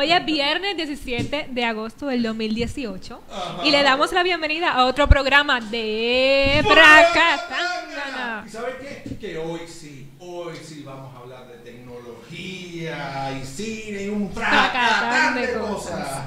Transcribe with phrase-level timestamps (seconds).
[0.00, 3.20] Hoy es viernes 17 de agosto del 2018
[3.64, 8.44] y le damos la bienvenida a otro programa de Fracatangana.
[8.46, 9.16] ¿Y sabes qué?
[9.16, 15.34] Que hoy sí, hoy sí vamos a hablar de tecnología y cine y un fracatán
[15.34, 16.26] de cosas.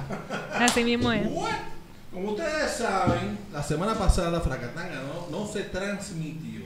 [0.54, 1.26] Así mismo es.
[2.12, 6.66] Como ustedes saben, la semana pasada Fracatanga no, no se transmitió,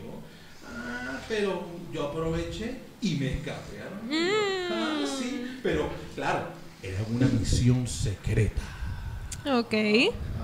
[0.76, 3.84] ah, pero yo aproveché y me escapé.
[3.91, 4.12] ¿no?
[4.12, 4.71] Mm.
[4.71, 8.62] Ah, sí, pero claro, era una misión secreta.
[9.45, 9.73] Ok.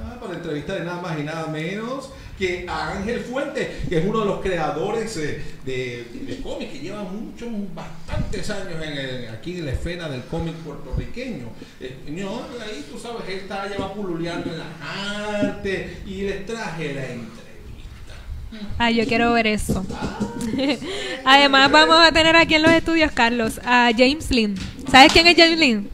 [0.03, 4.05] Ah, para entrevistar de nada más y nada menos que a Ángel Fuente, que es
[4.05, 9.29] uno de los creadores eh, de, de cómics, que lleva muchos, bastantes años en el-
[9.29, 11.49] aquí en la esfera del cómic puertorriqueño.
[11.79, 16.93] Eh, no, ahí tú sabes, él está lleva pululeando en las artes y les traje
[16.95, 17.41] la entrevista.
[18.79, 19.85] Ay, yo quiero ver eso.
[21.25, 24.55] Además, vamos a tener aquí en los estudios, Carlos, a James Lynn.
[24.89, 25.89] ¿Sabes quién es James Lynn?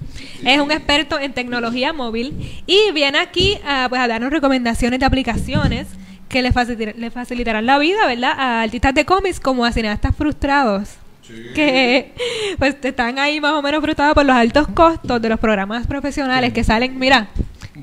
[0.46, 2.34] Es un experto en tecnología móvil
[2.66, 5.88] y viene aquí a, pues, a darnos recomendaciones de aplicaciones
[6.30, 8.34] que le, facilitar- le facilitarán la vida, ¿verdad?
[8.38, 10.90] A artistas de cómics como a cineastas frustrados.
[11.54, 12.14] Que
[12.58, 16.54] pues están ahí más o menos frustrados por los altos costos de los programas profesionales
[16.54, 17.28] que salen, mira,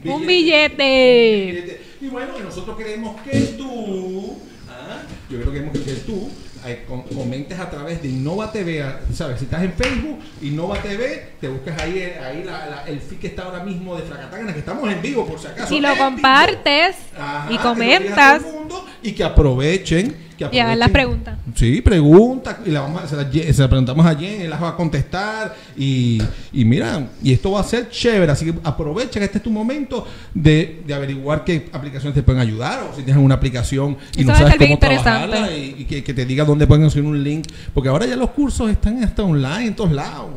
[0.04, 1.82] un billete.
[2.00, 4.38] Y bueno, nosotros queremos que tú,
[4.68, 6.30] ah, yo creo que queremos que tú
[7.14, 9.38] comentes a través de Innova TV, ¿sabes?
[9.38, 13.18] Si estás en Facebook, Innova TV, te buscas ahí, eh, ahí la- la- el feed
[13.18, 15.74] que está ahora mismo de Fracatangana, que estamos en vivo por si acaso.
[15.74, 16.96] Y lo compartes
[17.50, 20.24] y comentas mundo y que aprovechen.
[20.36, 21.22] Que y hagan las aprovechen.
[21.22, 21.38] preguntas.
[21.54, 24.60] Sí, pregunta y la vamos a, se, la, se la preguntamos a Jen, él las
[24.60, 26.20] va a contestar y,
[26.52, 29.52] y mira, y esto va a ser chévere, así que aprovecha que este es tu
[29.52, 30.04] momento
[30.34, 34.32] de, de averiguar qué aplicaciones te pueden ayudar o si tienes una aplicación y Eso
[34.32, 37.46] no sabes cómo trabajarla y, y que, que te diga dónde pueden conseguir un link,
[37.72, 40.30] porque ahora ya los cursos están hasta online en todos lados.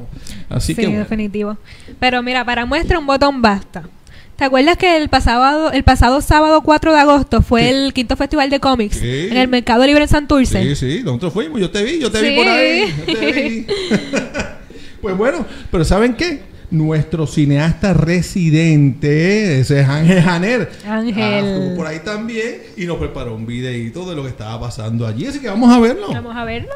[0.48, 1.00] Así Sí, que bueno.
[1.00, 1.58] definitivo.
[2.00, 3.90] Pero mira, para muestra un botón basta.
[4.38, 7.68] ¿Te acuerdas que el pasado, el pasado sábado 4 de agosto fue Sí.
[7.70, 9.28] el quinto festival de cómics Sí.
[9.32, 10.62] en el Mercado Libre en Santurce?
[10.64, 12.26] Sí, sí, nosotros fuimos, yo te vi, yo te Sí.
[12.30, 12.94] vi por ahí.
[13.08, 13.66] yo te vi.
[15.02, 16.42] pues bueno, pero ¿saben qué?
[16.70, 20.70] Nuestro cineasta residente, ese es Ángel Janer.
[20.88, 21.24] Ángel.
[21.24, 25.08] ah, estuvo por ahí también y nos preparó un videito de lo que estaba pasando
[25.08, 25.26] allí.
[25.26, 26.10] Así que vamos a verlo.
[26.12, 26.74] Vamos a verlo.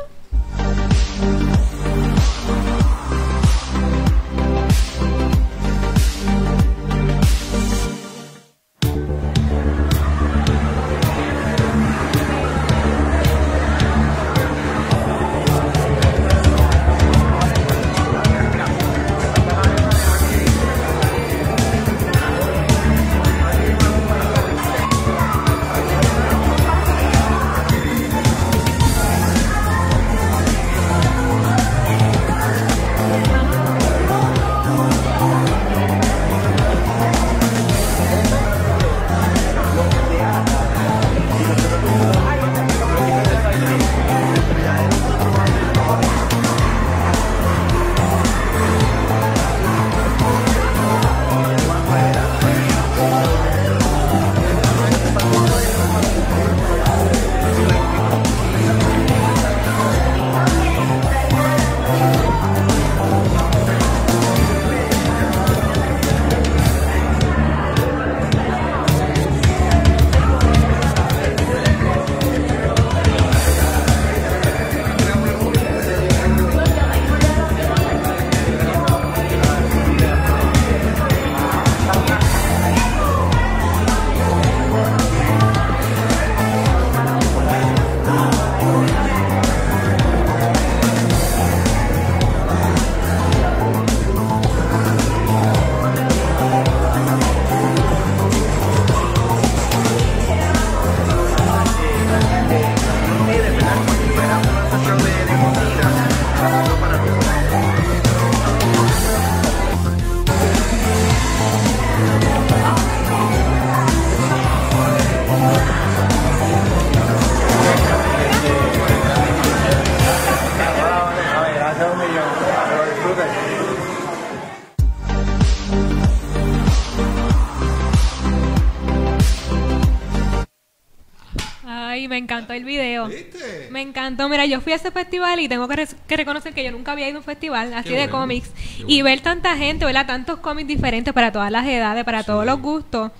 [132.31, 133.07] Encantó el video.
[133.07, 133.67] ¿Viste?
[133.71, 134.29] Me encantó.
[134.29, 136.91] Mira, yo fui a ese festival y tengo que, re- que reconocer que yo nunca
[136.93, 138.49] había ido a un festival así Qué de bueno, cómics.
[138.49, 139.03] qué Y bueno.
[139.05, 140.05] ver tanta gente, ¿verdad?
[140.07, 143.11] Tantos cómics diferentes para todas las edades, para todos los gustos.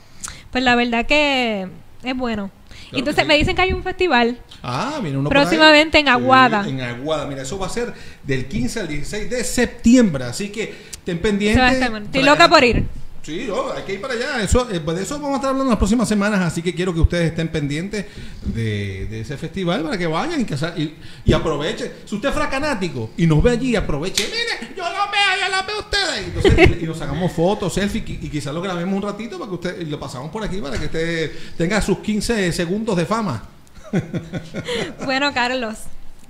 [0.51, 1.67] Pues la verdad que
[2.03, 2.51] es bueno.
[2.93, 3.27] Entonces sí.
[3.27, 5.29] me dicen que hay un festival Ah, viene uno.
[5.29, 6.65] Próximamente en Aguada.
[6.67, 7.25] En Aguada.
[7.25, 7.93] Mira, eso va a ser
[8.23, 10.25] del 15 al 16 de septiembre.
[10.25, 11.81] Así que estén pendientes.
[11.81, 12.83] Estoy loca por ir.
[13.23, 14.41] Sí, no, hay que ir para allá.
[14.41, 16.39] Eso, eh, pues de eso vamos a estar hablando en las próximas semanas.
[16.41, 18.05] Así que quiero que ustedes estén pendientes
[18.45, 20.95] de, de ese festival para que vayan y, que y,
[21.25, 21.91] y aprovechen.
[22.05, 24.23] Si usted es fracanático y nos ve allí, aproveche.
[24.25, 26.21] Mire, yo lo veo, yo lo veo a ustedes.
[26.21, 29.37] Y, entonces, y, y nos sacamos fotos, selfies y, y quizás lo grabemos un ratito
[29.37, 32.95] para que usted y lo pasamos por aquí para que usted tenga sus 15 segundos
[32.97, 33.43] de fama.
[35.05, 35.75] Bueno, Carlos,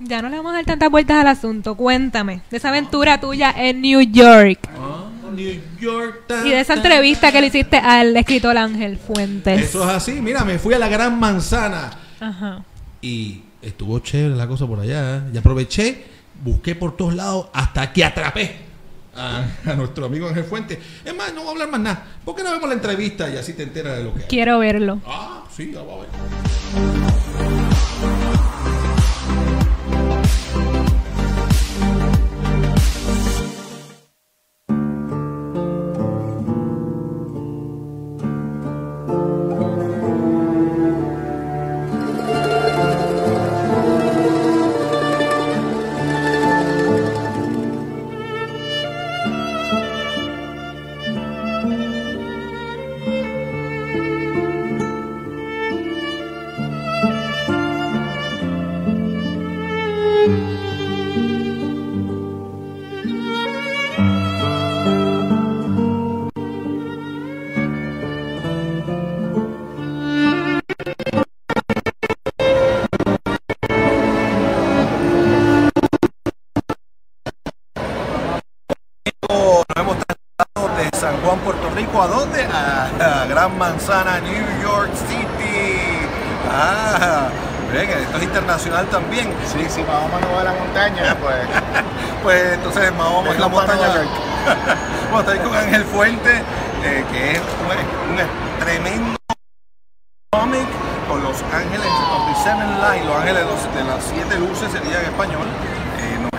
[0.00, 1.76] ya no le vamos a dar tantas vueltas al asunto.
[1.76, 6.22] Cuéntame de esa aventura tuya en New York Ah, New York.
[6.26, 7.32] ta, y de esa ta, entrevista ta.
[7.32, 9.60] que le hiciste al escritor Ángel Fuentes.
[9.60, 10.20] Eso es así.
[10.20, 11.90] Mira, me fui a la Gran Manzana.
[12.20, 12.62] Ajá.
[13.00, 15.16] Y estuvo chévere la cosa por allá.
[15.16, 15.20] ¿eh?
[15.34, 16.04] Y aproveché,
[16.42, 18.56] busqué por todos lados hasta que atrapé
[19.16, 20.78] a, a nuestro amigo Ángel Fuentes.
[21.04, 22.04] Es más, no voy a hablar más nada.
[22.24, 24.26] ¿Por qué no vemos la entrevista y así te enteras de lo que hay?
[24.28, 25.00] Quiero verlo.
[25.06, 27.01] Ah, sí, ya va a ver.
[82.98, 85.78] La Gran Manzana, New York City.
[86.50, 87.28] Ah,
[87.72, 89.32] esto es internacional también.
[89.46, 91.36] Sí, sí, Mahoma no va a la montaña, pues.
[92.22, 93.88] Pues entonces Mahoma es la montaña.
[95.10, 96.30] Bueno, estoy con Ángel Fuente,
[96.84, 99.16] eh, que es un, un tremendo
[100.30, 100.68] cómic
[101.08, 103.44] con los ángeles of the Seven Light, los ángeles
[103.74, 105.46] de las siete luces sería en español.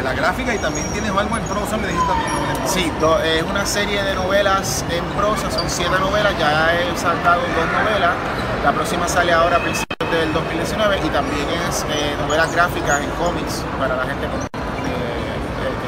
[0.03, 2.29] Novela gráfica y también tienes algo en prosa, me dijiste también.
[2.59, 2.73] prosa.
[2.73, 7.39] Sí, do- es una serie de novelas en prosa, son siete novelas, ya he saltado
[7.55, 8.11] dos novelas.
[8.65, 13.09] La próxima sale ahora a principios del 2019 y también es eh, novelas gráficas en
[13.11, 14.51] cómics para la gente que,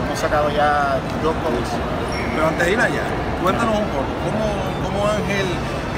[0.06, 1.70] hemos sacado ya dos cómics.
[2.36, 3.04] Pero antes de ir allá,
[3.44, 4.48] cuéntanos un poco, ¿cómo,
[4.84, 5.48] cómo Ángel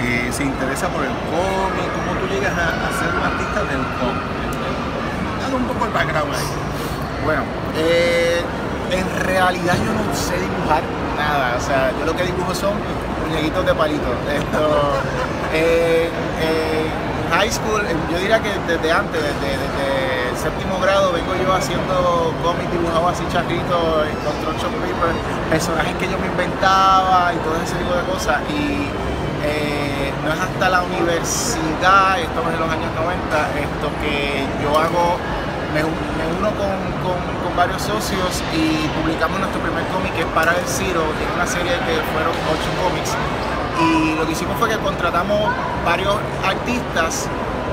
[0.02, 1.86] eh, se interesa por el cómic?
[1.94, 4.26] ¿Cómo tú llegas a, a ser un artista del cómic?
[5.42, 6.50] Dale un poco el background ahí.
[7.26, 7.44] Bueno,
[7.76, 8.42] eh,
[8.92, 10.84] en realidad yo no sé dibujar
[11.18, 12.74] nada, o sea, yo lo que dibujo son
[13.28, 14.08] muñequitos de palito.
[14.32, 14.94] Esto,
[15.54, 16.10] eh,
[16.42, 16.88] eh,
[17.32, 21.54] high school, eh, yo diría que desde antes, desde, desde el séptimo grado, vengo yo
[21.54, 25.12] haciendo cómics dibujados así charritos, en control shop paper,
[25.50, 28.40] personajes que yo me inventaba y todo ese tipo de cosas.
[28.50, 28.88] Y
[29.44, 34.78] eh, no es hasta la universidad, esto es en los años 90, esto que yo
[34.78, 35.18] hago
[35.78, 36.98] me, un- me uno con,
[37.56, 41.72] varios socios y publicamos nuestro primer cómic que es Para el Ciro, es una serie
[41.90, 43.18] que fueron ocho cómics.
[43.82, 45.50] Y lo que hicimos fue que contratamos
[45.84, 46.14] varios
[46.46, 47.26] artistas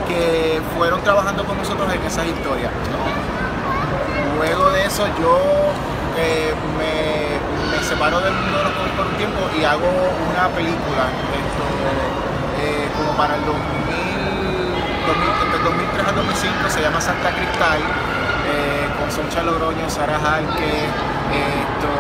[0.09, 2.73] que fueron trabajando con nosotros en esas historias.
[4.39, 5.37] Luego de eso yo
[6.17, 11.13] eh, me, separo del mundo de los cómics por un tiempo y hago una película
[11.13, 11.65] esto,
[12.65, 13.61] eh, como para el 2000,
[15.13, 20.21] 2000, entre el 2003 al 2005 se llama Santa Cristal eh, con Soncha Logroño, Sara
[20.21, 20.93] Jalque,
[21.33, 21.91] esto,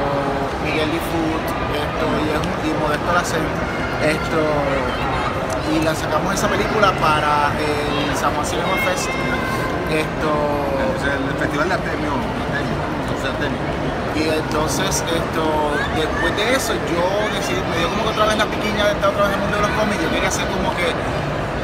[0.64, 3.46] Miguel Difut esto, y, es y Modesto Lacen,
[4.04, 4.40] esto
[5.72, 9.08] y la sacamos esa película para el San Juan Cinema Fest
[9.88, 13.64] esto O sea, el Festival de Artemio, Artemio, entonces Artemio.
[14.12, 15.44] y entonces, esto,
[15.96, 19.08] después de eso, yo decidí, me dio como que otra vez la piquiña de estar
[19.08, 20.02] otra vez en el mundo de los cómics.
[20.02, 20.88] Yo quería hacer como que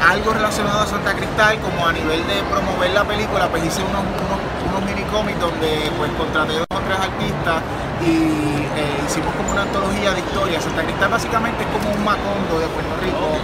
[0.00, 4.02] algo relacionado a Santa Cristal, como a nivel de promover la película, pues hice unos,
[4.02, 7.60] unos, mini cómics donde pues contraté dos o tres artistas
[8.00, 10.64] y eh, hicimos como una antología de historias.
[10.64, 13.36] Santa Cristal básicamente es como un macondo de Puerto Rico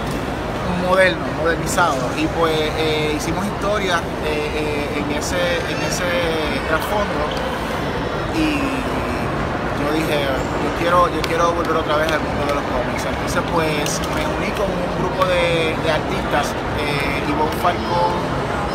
[0.88, 1.96] moderno, modernizado.
[2.16, 6.08] Y pues eh, hicimos historias eh, en ese, en ese
[6.68, 7.55] trasfondo
[10.06, 13.04] dije, yo quiero, yo quiero volver otra vez al mundo de los cómics.
[13.04, 18.14] Entonces pues me uní con un grupo de, artistas, eh, Ivonne Falcón,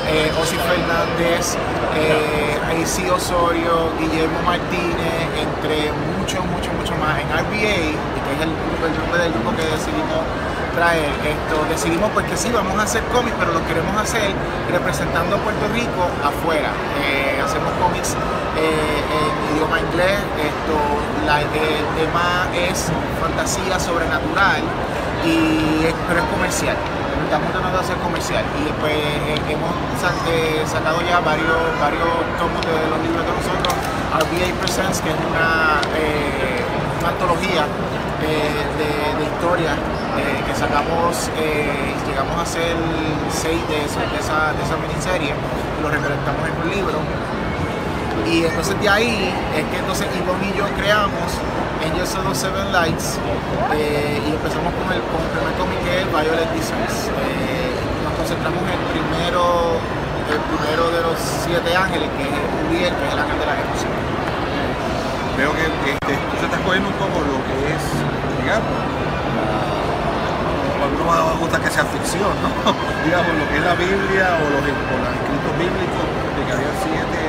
[0.08, 1.56] eh, Osi Fernández,
[1.96, 8.98] eh, Osorio, Guillermo Martínez, entre muchos, muchos, muchos más en RBA, que es el, el
[8.98, 10.24] nombre del grupo que decidimos
[10.72, 11.10] traer.
[11.24, 14.32] Esto, decidimos pues que sí, vamos a hacer cómics, pero lo queremos hacer
[14.72, 16.70] representando a Puerto Rico afuera.
[17.04, 18.16] Eh, hacemos cómics
[18.58, 20.75] eh, en idioma inglés, esto,
[21.25, 24.62] la- el tema es fantasía sobrenatural,
[25.25, 26.75] y pero es comercial.
[27.25, 29.72] Estamos tratando de hacer comercial y pues eh, hemos
[30.28, 33.74] eh, sacado ya varios, varios tomos de los libros de nosotros.
[34.12, 35.80] RBA Presents, que es una,
[37.00, 37.63] una antología
[38.22, 39.78] de, historias
[40.18, 42.75] eh, que sacamos, eh, llegamos a hacer
[43.32, 45.34] seis de, de, esa, de esa miniserie,
[45.82, 47.00] lo recolectamos en un libro.
[48.30, 51.30] Y entonces de ahí es que entonces Ivonne y yo creamos
[51.82, 53.18] Angels of Seven Lights
[53.74, 57.10] eh, y empezamos con el, con el primer cómic que es Violet Designs.
[57.10, 57.74] Eh,
[58.06, 59.82] nos concentramos en el primero,
[60.30, 62.36] el primero de los siete ángeles, que es
[62.70, 64.11] Uriel, que es el ángel de la ejecución.
[65.38, 67.84] Veo que este, tú estás cogiendo un poco lo que es,
[68.44, 68.78] digamos,
[69.36, 72.50] la- a algunos nos gusta que sea ficción, ¿no?
[73.06, 77.22] digamos, lo que es la Biblia o los, los escritos bíblicos de que había siete,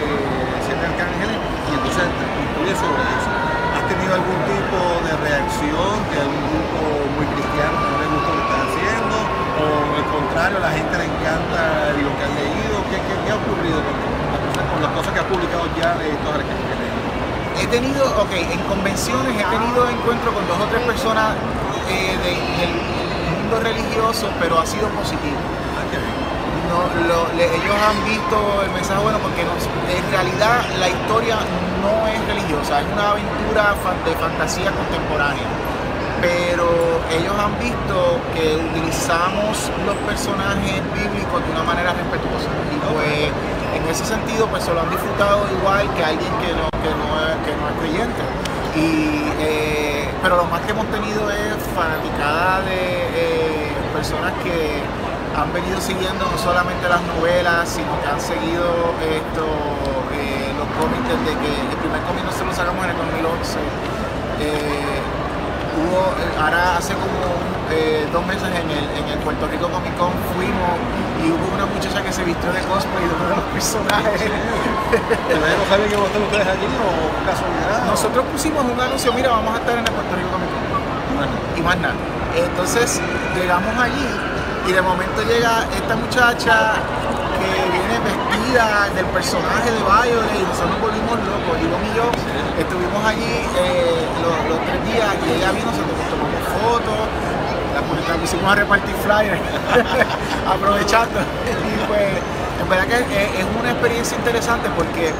[0.66, 3.30] siete arcángeles y entonces te construyes sobre eso.
[3.72, 4.78] ¿Has tenido algún tipo
[5.08, 6.78] de reacción de algún grupo
[7.16, 9.16] muy cristiano que no le gusta lo que estás haciendo?
[9.62, 9.64] ¿O
[10.00, 11.60] al contrario, a la gente le encanta
[11.96, 12.74] lo que han leído?
[12.92, 16.30] ¿Qué, qué, qué ha ocurrido con, con las cosas que ha publicado ya de estos
[16.32, 16.81] arcángeles?
[17.60, 21.34] He tenido, ok, en convenciones he tenido encuentro con dos o tres personas
[21.88, 22.72] eh, de- del
[23.42, 25.36] mundo religioso, pero ha sido positivo.
[26.72, 31.36] No, lo- le- ellos han visto el mensaje bueno porque nos- en realidad la historia
[31.84, 33.74] no es religiosa, es una aventura
[34.06, 35.44] de fantasía contemporánea.
[36.22, 36.64] Pero
[37.10, 42.48] ellos han visto que utilizamos los personajes bíblicos de una manera respetuosa.
[42.72, 43.28] Y pues
[43.76, 47.08] en ese sentido pues se lo han disfrutado igual que alguien que no, que no,
[47.22, 48.22] es, que no es creyente.
[48.74, 54.82] Y, eh, pero lo más que hemos tenido es fanaticada de eh, personas que
[55.36, 59.46] han venido siguiendo no solamente las novelas, sino que han seguido esto,
[60.12, 63.58] eh, los cómics desde que el primer cómic nosotros lo sacamos en el 2011.
[64.40, 64.98] Eh,
[65.78, 66.12] hubo,
[66.42, 70.76] ahora hace como eh, dos meses en el, en el Puerto Rico Comic Con fuimos
[71.24, 74.28] y hubo una muchacha que se vistió de cosplay de uno de los personajes.
[74.92, 76.88] ¿Ustedes no saben que ustedes allí o
[77.24, 77.86] casualidad?
[77.86, 81.60] Nosotros pusimos un anuncio, mira, vamos a estar en el Puerto Rico Comic Con y
[81.62, 81.94] más nada.
[82.36, 83.00] Entonces
[83.34, 84.08] llegamos allí
[84.68, 86.74] y de momento llega esta muchacha
[87.40, 91.54] que viene vestida del personaje de Violet y nosotros nos volvimos locos.
[91.60, 92.06] Ivonne y yo
[92.58, 97.00] estuvimos allí eh, los, los tres días y ella vino, nosotros nos tomamos fotos,
[97.92, 99.40] la publicamos, pusimos a repartir flyers
[100.48, 101.20] aprovechando.
[101.20, 102.08] Y pues
[102.60, 105.12] en verdad que es, es una experiencia interesante porque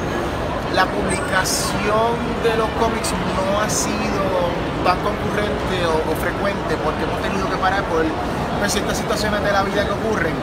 [0.73, 4.49] la publicación de los cómics no ha sido
[4.83, 8.03] tan concurrente o, frecuente porque hemos tenido que parar por
[8.67, 10.33] ciertas situaciones de la vida que ocurren.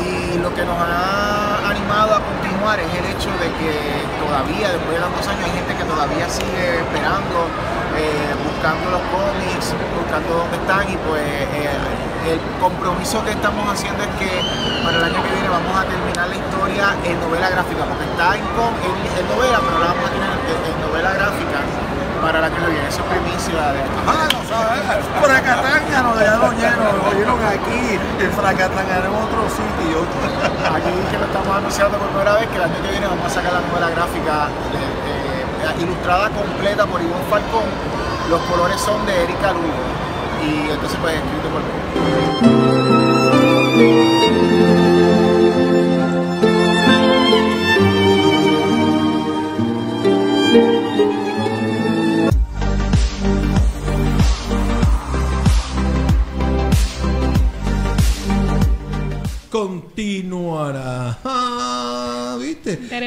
[0.00, 3.76] Y lo que nos ha animado a continuar es el hecho de que
[4.24, 7.44] todavía, después de tantos años, hay gente que todavía sigue esperando,
[7.96, 14.02] eh, buscando los cómics, buscando dónde están y pues eh, el compromiso que estamos haciendo
[14.02, 14.30] es que
[14.84, 18.36] para el año que viene vamos a terminar la historia en novela gráfica, porque está
[18.36, 21.58] en, en, en novela, pero la vamos a tener en, en novela gráfica
[22.22, 22.86] para la que viene.
[22.86, 25.02] Eso es primicia de Ah, no sabes.
[25.18, 27.98] Fracatanga nos dejaron lleno, lo oyeron aquí.
[28.22, 30.06] El Fracatanga en otro sitio.
[30.62, 33.30] Aquí que lo estamos anunciando por primera vez que el año que viene vamos a
[33.30, 34.46] sacar la novela gráfica
[35.80, 37.64] ilustrada completa por Ivonne Falcón.
[38.30, 39.66] Los colores son de Erika Lugo
[40.42, 41.68] y entonces pues escrito por mí.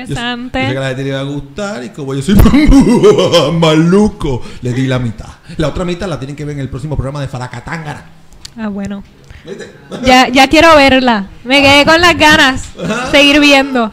[0.10, 0.60] Interesante.
[0.60, 2.36] Yo, yo sé que a la gente le va a gustar y como yo soy
[3.60, 5.28] maluco, le di la mitad.
[5.58, 8.06] La otra mitad la tienen que ver en el próximo programa de Faracatángara.
[8.58, 9.04] Ah, bueno.
[9.46, 9.72] ¿Viste?
[10.04, 11.28] Ya, ya quiero verla.
[11.44, 12.64] Me quedé con las ganas.
[13.12, 13.86] Seguir viendo.
[13.86, 13.92] Ah,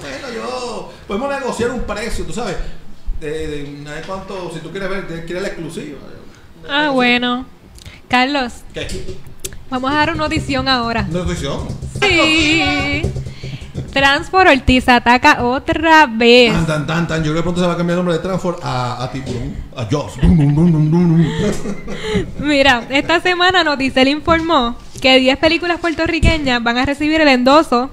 [0.00, 0.92] bueno, yo.
[1.08, 2.56] Podemos negociar un precio, tú sabes.
[3.20, 5.98] De, de, de cuánto, si tú quieres ver, quieres la exclusiva.
[6.68, 7.46] Ah, bueno.
[8.08, 8.86] Carlos, ¿Qué?
[9.68, 11.02] vamos a dar una audición ahora.
[11.10, 11.66] ¿No es ficción?
[12.00, 13.02] Sí.
[13.92, 16.52] Transport Ortiz ataca otra vez.
[16.52, 17.18] Tan, tan, tan, tan.
[17.24, 19.54] Yo creo que pronto se va a cambiar el nombre de Transform a, a Tiburón.
[19.76, 20.14] A Joss.
[22.40, 27.90] Mira, esta semana Noticel informó que 10 películas puertorriqueñas van a recibir el endoso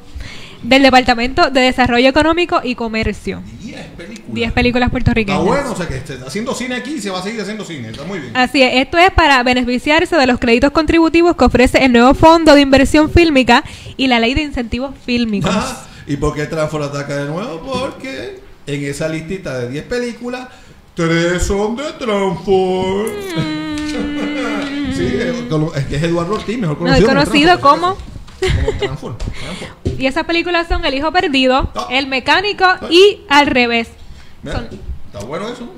[0.62, 3.42] del Departamento de Desarrollo Económico y Comercio.
[3.62, 3.98] 10 películas.
[3.98, 4.34] películas.
[4.34, 5.44] 10 películas Está puertorriqueñas.
[5.44, 7.90] bueno, o sea que se está haciendo cine aquí se va a seguir haciendo cine.
[7.90, 8.32] Está muy bien.
[8.36, 12.56] Así es, esto es para beneficiarse de los créditos contributivos que ofrece el nuevo Fondo
[12.56, 13.64] de Inversión Fílmica
[13.98, 15.52] y la Ley de Incentivos Fílmicos.
[15.54, 17.62] Ah, ¿Y por qué Transfor ataca de nuevo?
[17.62, 20.48] Porque en esa listita de 10 películas,
[20.96, 23.08] 3 son de Transfor.
[24.96, 25.06] sí,
[25.76, 26.84] es, que es Eduardo Ortiz, mejor Mm.
[26.84, 27.98] No, conocido, conocido como.
[29.98, 31.88] Y esas películas son El Hijo Perdido, Ah.
[31.92, 33.90] El Mecánico y Al Revés.
[34.42, 35.70] Mira, Son- Está bueno eso.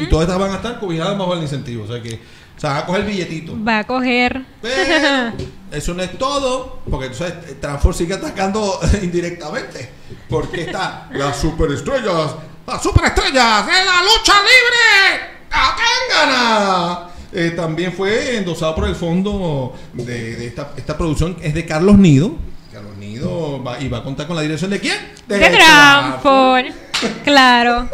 [0.00, 1.84] Y todas estas van a estar cobijadas bajo el incentivo.
[1.84, 2.18] O sea que,
[2.62, 3.64] sea, van a coger billetito.
[3.64, 4.44] Va a coger...
[4.60, 5.32] Pero
[5.72, 9.90] eso no es todo, porque tú sabes, Transfor sigue atacando indirectamente.
[10.28, 12.34] Porque está las superestrellas,
[12.66, 15.32] las superestrellas de la lucha libre.
[15.50, 17.08] ¡Atangana!
[17.32, 21.96] Eh, también fue endosado por el fondo de, de esta, esta producción, es de Carlos
[21.96, 22.32] Nido.
[22.70, 24.96] Carlos Nido va, y va a contar con la dirección de quién?
[25.26, 26.64] De Transfor.
[27.24, 27.88] Claro.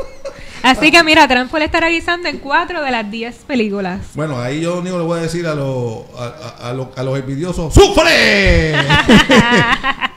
[0.62, 4.00] Así que mira, Transfor estará guisando en 4 de las 10 películas.
[4.14, 6.88] Bueno, ahí yo lo único le voy a decir a, los a, a- a los-
[6.96, 8.74] a los envidiosos: ¡Sufre!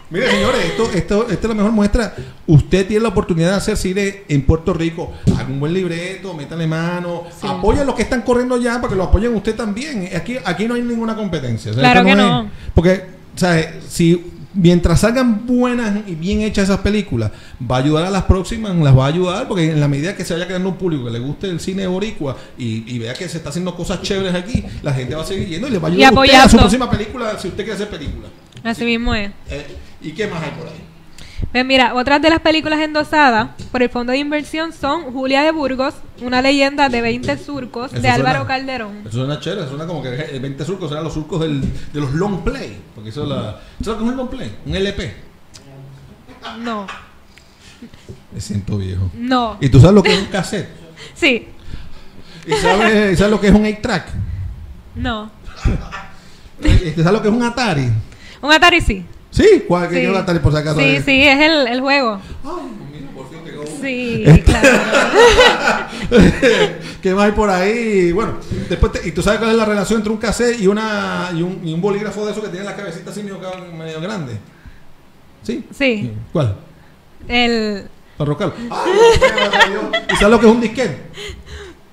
[0.10, 2.14] Mire, señores, esto, esto, esta es la mejor muestra.
[2.46, 5.14] Usted tiene la oportunidad de hacer cine en Puerto Rico.
[5.38, 8.96] Haga un buen libreto, métale mano, apoya a los que están corriendo ya para que
[8.96, 10.10] lo apoyen usted también.
[10.14, 11.72] Aquí, aquí no hay ninguna competencia.
[11.72, 12.50] O sea, Claro que es- no.
[12.76, 13.06] porque,
[13.38, 13.68] ¿sabes?
[13.88, 14.22] Si
[14.54, 18.98] mientras salgan buenas y bien hechas esas películas, va a ayudar a las próximas, las
[18.98, 21.20] va a ayudar, porque en la medida que se vaya creando un público que le
[21.20, 24.94] guste el cine boricua y, y vea que se está haciendo cosas chéveres aquí, la
[24.94, 26.90] gente va a seguir yendo y le va a ayudar a usted a su próxima
[26.90, 28.28] película si usted quiere hacer película.
[28.64, 29.32] Así mismo es.
[29.50, 29.66] Eh,
[30.02, 30.91] ¿Y qué más hay por ahí?
[31.52, 35.52] Pues mira, otras de las películas endosadas por el Fondo de Inversión son Julia de
[35.52, 39.02] Burgos, una leyenda de 20 surcos Eso de Álvaro suena- Calderón.
[39.06, 42.14] Eso suena chévere, suena como que el 20 surcos serán los surcos del, de los
[42.14, 42.80] long play.
[42.96, 43.60] Porque eso es la.
[43.84, 44.56] ¿Sabes es un long play?
[44.66, 45.14] Un LP.
[46.60, 46.88] No,
[48.34, 49.10] Me siento viejo.
[49.16, 49.58] no.
[49.60, 50.70] ¿Y tú sabes lo que es un cassette?
[51.16, 51.48] Sí,
[52.48, 54.06] ¿Y sabes, sabes lo que es un 8-track?
[54.96, 55.32] no.
[56.64, 57.90] ¿Y ¿Sabes lo que es un Atari?
[58.42, 59.04] Un Atari sí.
[59.32, 60.40] Sí, ¿cuál que Sí.
[60.40, 60.80] por si acaso?
[60.80, 62.20] Sí, sí, es el, el juego.
[62.44, 62.52] Ay,
[62.94, 63.72] mira, por fin llegó uno.
[63.82, 64.78] Sí, Este- claro.
[67.02, 68.12] ¿Qué más hay por ahí?
[68.12, 68.34] Bueno,
[68.70, 71.42] después te- ¿y tú sabes cuál es la relación entre un cassette y una y
[71.42, 73.40] un, y un bolígrafo de esos que tiene la cabecita así medio,
[73.78, 74.38] medio grande?
[75.44, 75.66] ¿Sí?
[75.76, 76.12] Sí.
[76.32, 76.56] ¿Cuál?
[77.28, 77.88] El...
[78.18, 78.54] Para rocarlo.
[78.70, 79.84] ¡Ay, Dios!
[80.12, 80.98] ¿Y sabes lo que es un disquete?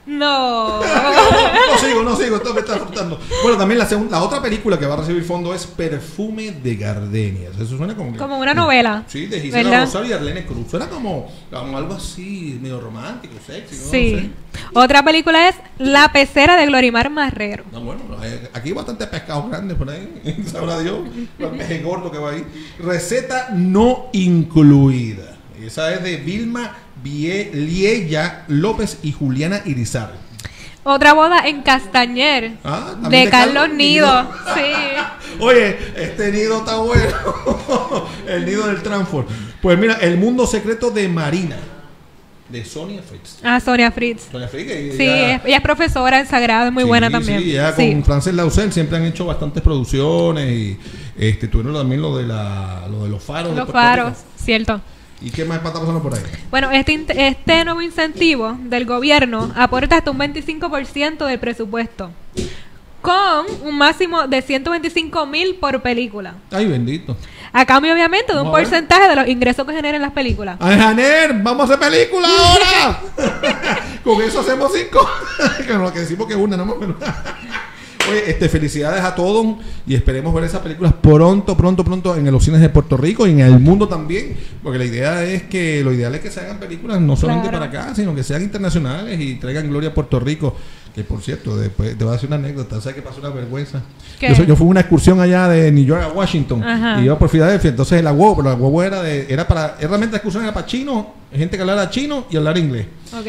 [0.09, 0.81] No.
[0.81, 3.21] No sigo, no sigo, esto me está frustrando.
[3.43, 6.77] Bueno, también la, segunda, la otra película que va a recibir fondo es Perfume de
[6.77, 7.53] Gardenias.
[7.61, 9.05] Eso suena como que- Como una novela.
[9.07, 9.85] Sí, de Gisela ¿Verdad?
[9.85, 10.71] Rosario y Arlene Cruz.
[10.71, 13.91] Suena como, como algo así, medio romántico, sexy, ¿no?
[13.91, 14.33] Sí.
[14.75, 17.65] Otra película es La pecera de Glorimar Marrero.
[17.71, 20.43] No, bueno, eh, aquí hay bastante pescados grandes por ahí.
[20.51, 21.01] Sabrá Dios.
[21.39, 22.45] El gordo que va ahí.
[22.79, 25.38] Receta no incluida.
[25.63, 30.13] Esa es de Vilma Vie- Lieya López y Juliana Irizar.
[30.85, 32.53] Otra boda en Castañer.
[32.65, 34.23] Ah, de, de Carlos Carlos Nido.
[34.23, 34.33] Nido.
[34.55, 35.41] Sí.
[35.41, 38.07] Oye, este nido está bueno.
[38.27, 39.27] el nido del Transfor.
[39.61, 41.57] Pues mira, El mundo secreto de Marina.
[42.49, 43.41] De Sonia Fritz.
[43.45, 44.29] Ah, Sonia Fritz.
[44.33, 44.97] Sonia Fritz.
[44.97, 47.41] Sí, ella- es- ella es profesora en Sagrado, es muy Sí, buena también.
[47.43, 47.93] Sí, ella Sí.
[47.93, 50.79] con Frances Lausel siempre han hecho bastantes producciones y
[51.19, 53.55] este tuvieron también lo de la lo de los faros.
[53.55, 54.81] Los faros, cierto.
[55.21, 56.23] ¿Y qué más está pasando por ahí?
[56.51, 62.11] Bueno, este, este nuevo incentivo del gobierno aporta hasta un 25% del presupuesto,
[63.03, 66.35] con un máximo de 125 mil por película.
[66.51, 67.17] Ay, bendito.
[67.53, 70.57] A cambio, obviamente, de un porcentaje de los ingresos que generen las películas.
[70.61, 71.35] ¡Ay, Janer!
[71.43, 73.01] ¡Vamos a hacer película ahora!
[74.05, 75.09] Con eso hacemos cinco.
[75.93, 76.77] Que decimos que una, no más
[78.29, 82.61] este, felicidades a todos y esperemos ver esas películas pronto, pronto, pronto en los cines
[82.61, 86.15] de Puerto Rico y en el mundo también, porque la idea es que lo ideal
[86.15, 87.67] es que se hagan películas no solamente Claro.
[87.71, 90.55] para acá, sino que sean internacionales y traigan gloria a Puerto Rico.
[90.95, 93.83] Que por cierto, después te voy a decir una anécdota, ¿sabes qué pasó una vergüenza?
[94.21, 97.01] Yo, soy- yo fui a una excursión allá de New York a Washington Ajá.
[97.01, 100.11] y iba por Filadelfia, entonces la huevo, pero la huevo era de, era para, realmente
[100.13, 102.87] la excursión era para chino, gente que hablara chino y hablar inglés.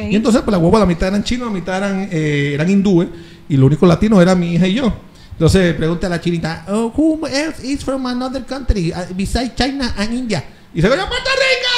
[0.09, 3.07] Y entonces pues la huevo la mitad eran chinos, la mitad eran, eh, eran hindúes
[3.49, 4.93] y lo único latino era mi hija y yo.
[5.31, 9.93] Entonces pregunta a la chinita, oh, who else is from another country uh, besides China
[9.97, 10.43] and India?
[10.73, 11.69] Y se ¡Puerto Rico!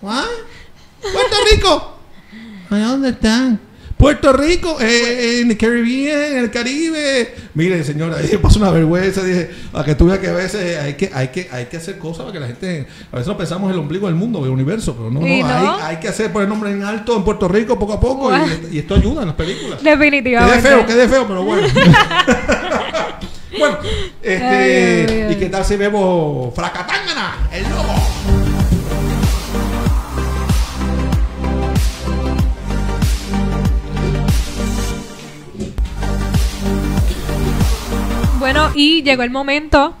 [0.00, 0.24] ¿What?
[1.12, 1.98] ¡Puerto Rico!
[2.70, 3.60] ¿A dónde están?
[4.04, 7.34] Puerto Rico, eh, en el Caribbean, en el Caribe.
[7.54, 9.22] Mire, señora, ahí pasó una vergüenza.
[9.22, 12.26] Dije, a que tuve que a veces hay que, hay que, hay que hacer cosas
[12.26, 12.86] para que la gente.
[13.10, 15.26] A veces no pensamos en el ombligo del mundo, del universo, pero no, no.
[15.26, 18.76] Hay, hay que hacer poner nombre en alto en Puerto Rico poco a poco y,
[18.76, 19.82] y esto ayuda en las películas.
[19.82, 20.60] Definitivamente.
[20.60, 21.66] feo, quede feo, pero bueno.
[23.58, 23.78] bueno,
[24.20, 25.32] este, Ay, ay, ay.
[25.32, 28.43] ¿y qué tal si vemos Fracatángana, el lobo?
[38.74, 39.94] Y llegó el momento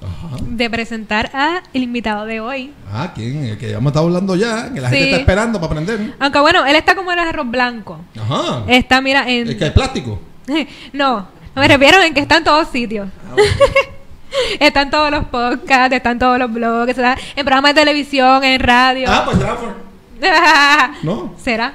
[0.00, 0.36] Ajá.
[0.40, 2.72] de presentar a el invitado de hoy.
[2.92, 3.44] Ah, ¿quién?
[3.44, 6.14] El que ya hemos estado hablando ya, que la gente está esperando para aprender.
[6.18, 7.98] Aunque bueno, él está como el arroz blanco.
[8.18, 8.64] Ajá.
[8.66, 9.48] Está, mira, en...
[9.48, 10.18] Es que hay plástico.
[10.92, 13.08] no, no me refiero en que está en todos sitios.
[14.60, 18.42] está en todos los podcasts, está en todos los blogs, está en programas de televisión,
[18.44, 19.08] en radio.
[19.10, 19.74] Ah, pues Rafa.
[21.02, 21.34] No.
[21.42, 21.72] ¿Será?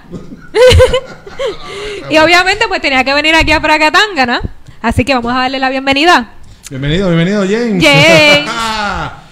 [2.09, 4.41] y obviamente pues tenía que venir aquí a Fracatangana.
[4.85, 6.33] Así que vamos a darle la bienvenida.
[6.69, 7.83] Bienvenido, bienvenido, James.
[7.83, 8.47] James.
[8.47, 9.23] ah,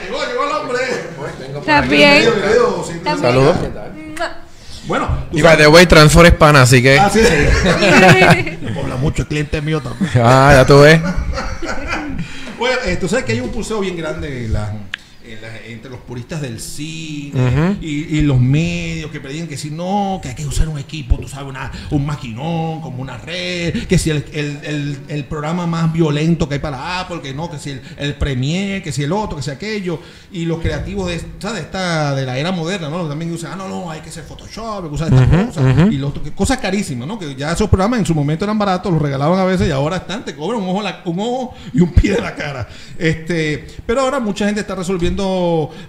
[0.00, 0.78] llegó, llegó el hombre.
[1.58, 2.20] ¿Estás bien?
[2.20, 2.84] Bienvenido, bienvenido.
[2.86, 3.56] Sí, ¿Estás Saludos.
[4.86, 7.00] Bueno, Y by the way, Transfor es pana, así que.
[7.00, 7.18] Ah, sí.
[8.62, 10.08] Me habla mucho el cliente mío también.
[10.24, 11.00] Ah, ya tú ves.
[12.56, 14.70] Bueno, eh, tú sabes que hay un pulseo bien grande en la-
[15.24, 17.76] en la- entre los puristas del cine Ujú.
[17.82, 21.18] y, y los medios que predican que si no, que hay que usar un equipo,
[21.18, 25.66] tú sabes, una, un maquinón, como una red, que si el, el- el- el programa
[25.66, 29.02] más violento que hay para Apple, que no, que si el, el Premiere, que si
[29.02, 30.00] el otro, que si aquello,
[30.32, 33.06] y los creativos de, de esta de la era moderna, ¿no?
[33.08, 35.96] También usan, ah, no, no, hay que hacer Photoshop, hay que usar estas cosas, y
[35.98, 37.18] lo otro, que cosas carísimas, ¿no?
[37.18, 39.96] Que ya esos programas en su momento eran baratos, los regalaban a veces y ahora
[39.98, 42.66] están, te cobran un ojo, la- un ojo y un pie de la cara.
[42.98, 45.10] Este, pero ahora mucha gente está resolviendo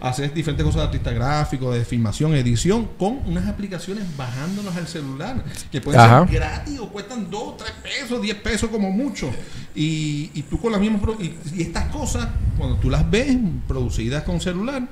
[0.02, 5.44] hacer diferentes cosas de artista gráfico, de filmación, edición, con unas aplicaciones bajándonos al celular,
[5.72, 6.28] que pueden Ajá.
[6.28, 9.32] ser gratis o cuestan 2, 3 pesos, 10 pesos como mucho.
[9.74, 14.24] Y, y tú con las mismas y, y estas cosas, cuando tú las ves producidas
[14.24, 14.88] con celular,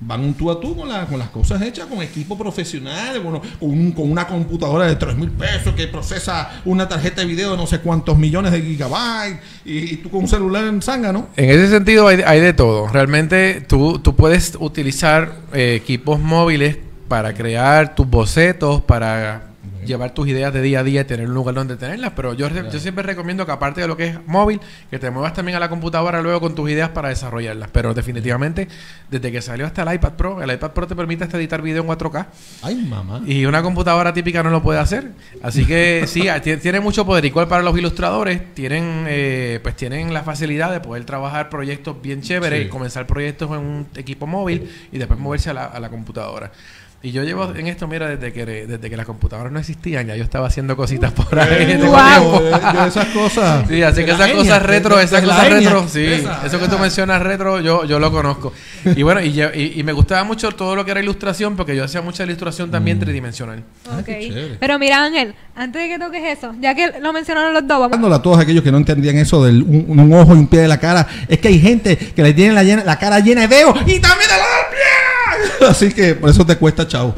[0.00, 3.40] van un tú a tú con, la- con las cosas hechas con equipo profesional, bueno,
[3.58, 7.50] con, un- con una computadora de 3 mil pesos que procesa una tarjeta de video
[7.52, 11.28] de no sé cuántos millones de gigabytes y, y tú con un celular en zángano.
[11.36, 12.86] En ese sentido hay, hay de todo.
[12.88, 16.76] Realmente tú, tú puedes utilizar eh, equipos móviles
[17.08, 19.47] para crear tus bocetos, para
[19.84, 22.12] llevar tus ideas de día a día y tener un lugar donde tenerlas.
[22.16, 24.60] Pero yo, re- yo siempre recomiendo que aparte de lo que es móvil,
[24.90, 27.70] que te muevas también a la computadora luego con tus ideas para desarrollarlas.
[27.72, 28.68] Pero definitivamente,
[29.10, 31.82] desde que salió hasta el iPad Pro, el iPad Pro te permite hasta editar video
[31.82, 32.26] en 4K.
[32.62, 33.20] Ay, mamá.
[33.26, 35.12] Y una computadora típica no lo puede hacer.
[35.42, 37.24] Así que sí, ti- tiene mucho poder.
[37.24, 42.20] Igual para los ilustradores, tienen eh, pues tienen la facilidad de poder trabajar proyectos bien
[42.22, 42.66] chéveres, Sí.
[42.66, 46.50] y comenzar proyectos en un equipo móvil y después moverse a la, a la computadora.
[47.00, 50.16] Y yo llevo en esto, mira, desde que desde que las computadoras no existían, ya
[50.16, 51.48] yo estaba haciendo cositas por ahí.
[51.50, 53.68] Eh, yo- yo esas cosas.
[53.68, 56.04] Sí, así de que esas genia, cosas retro, de- esas cosas retro, sí.
[56.04, 58.52] Esa, eso que tú mencionas retro, yo, yo lo conozco.
[58.96, 61.76] Y bueno, y, yo- y, y me gustaba mucho todo lo que era ilustración, porque
[61.76, 63.62] yo hacía mucha ilustración también tridimensional.
[63.88, 64.06] Ah, Ok.
[64.06, 64.56] chévere.
[64.58, 68.12] Pero mira, Ángel, antes de que toques eso, ya que lo mencionaron los dos, vamos.
[68.12, 70.68] A todos aquellos que no entendían eso del un, un ojo y un pie de
[70.68, 73.56] la cara, es que hay gente que le tiene la, llena- la cara llena de
[73.56, 74.87] dedos y también de la del pie.
[75.68, 77.14] Así que por eso te cuesta, chao.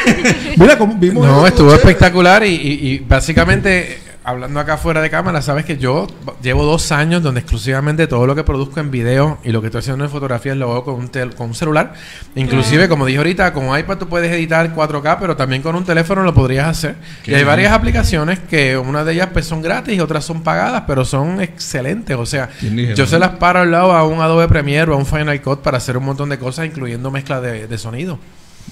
[0.56, 1.26] Mira cómo vimos.
[1.26, 6.06] No, estuvo espectacular y, y- y básicamente, hablando acá fuera de cámara, sabes que yo
[6.42, 9.80] llevo dos años donde exclusivamente todo lo que produzco en video y lo que estoy
[9.80, 11.94] haciendo en fotografías lo hago con un, tel- con un celular.
[12.34, 16.22] Inclusive, como dije ahorita, con iPad tú puedes editar 4K, pero también con un teléfono
[16.22, 16.96] lo podrías hacer.
[17.24, 17.46] Qué y hay bien.
[17.48, 21.40] varias aplicaciones que una de ellas pues son gratis y otras son pagadas, pero son
[21.40, 22.16] excelentes.
[22.16, 23.10] O sea, ¿Quién dijera, yo no?
[23.10, 25.78] se las paro al lado a un Adobe Premiere o a un Final Cut para
[25.78, 28.18] hacer un montón de cosas, incluyendo mezcla de, de sonido.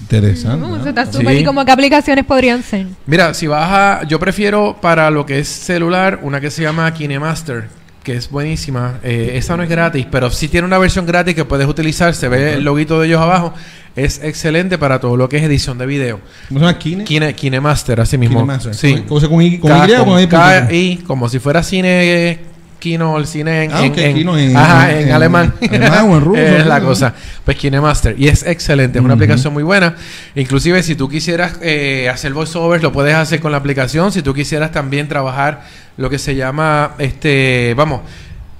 [0.01, 0.65] Interesante.
[0.65, 0.77] Uh, ¿no?
[0.77, 1.17] eso está Sí.
[1.19, 1.37] súper.
[1.37, 2.87] ¿Y como qué aplicaciones podrían ser?
[3.05, 4.07] Mira, si vas a...
[4.07, 7.67] Yo prefiero para lo que es celular una que se llama KineMaster,
[8.03, 8.99] que es buenísima.
[9.03, 12.13] Eh, esa no es gratis, pero sí tiene una versión gratis que puedes utilizar.
[12.15, 13.53] Se ve el loguito de ellos abajo.
[13.97, 16.19] Es excelente para todo lo que es edición de video.
[16.49, 16.77] ¿Cómo se llama?
[16.79, 17.03] Kine?
[17.03, 18.39] Kine, KineMaster, así mismo.
[18.41, 18.75] KineMaster.
[18.75, 19.03] Sí.
[19.07, 20.27] ¿Cómo se con Y, con K- Y o con I?
[20.27, 22.39] K- I, como si fuera cine eh,
[22.79, 24.85] Kino, el cine en, Ah, en- Kino en- ajá,
[25.15, 25.53] alemán.
[25.69, 27.13] alemán o en ruso, es la cosa.
[27.43, 28.15] Pues KineMaster.
[28.17, 29.95] Y es excelente, es una aplicación muy buena.
[30.35, 34.11] Inclusive si tú quisieras eh, hacer voiceovers, lo puedes hacer con la aplicación.
[34.11, 35.61] Si tú quisieras también trabajar
[35.97, 38.01] lo que se llama, este, vamos,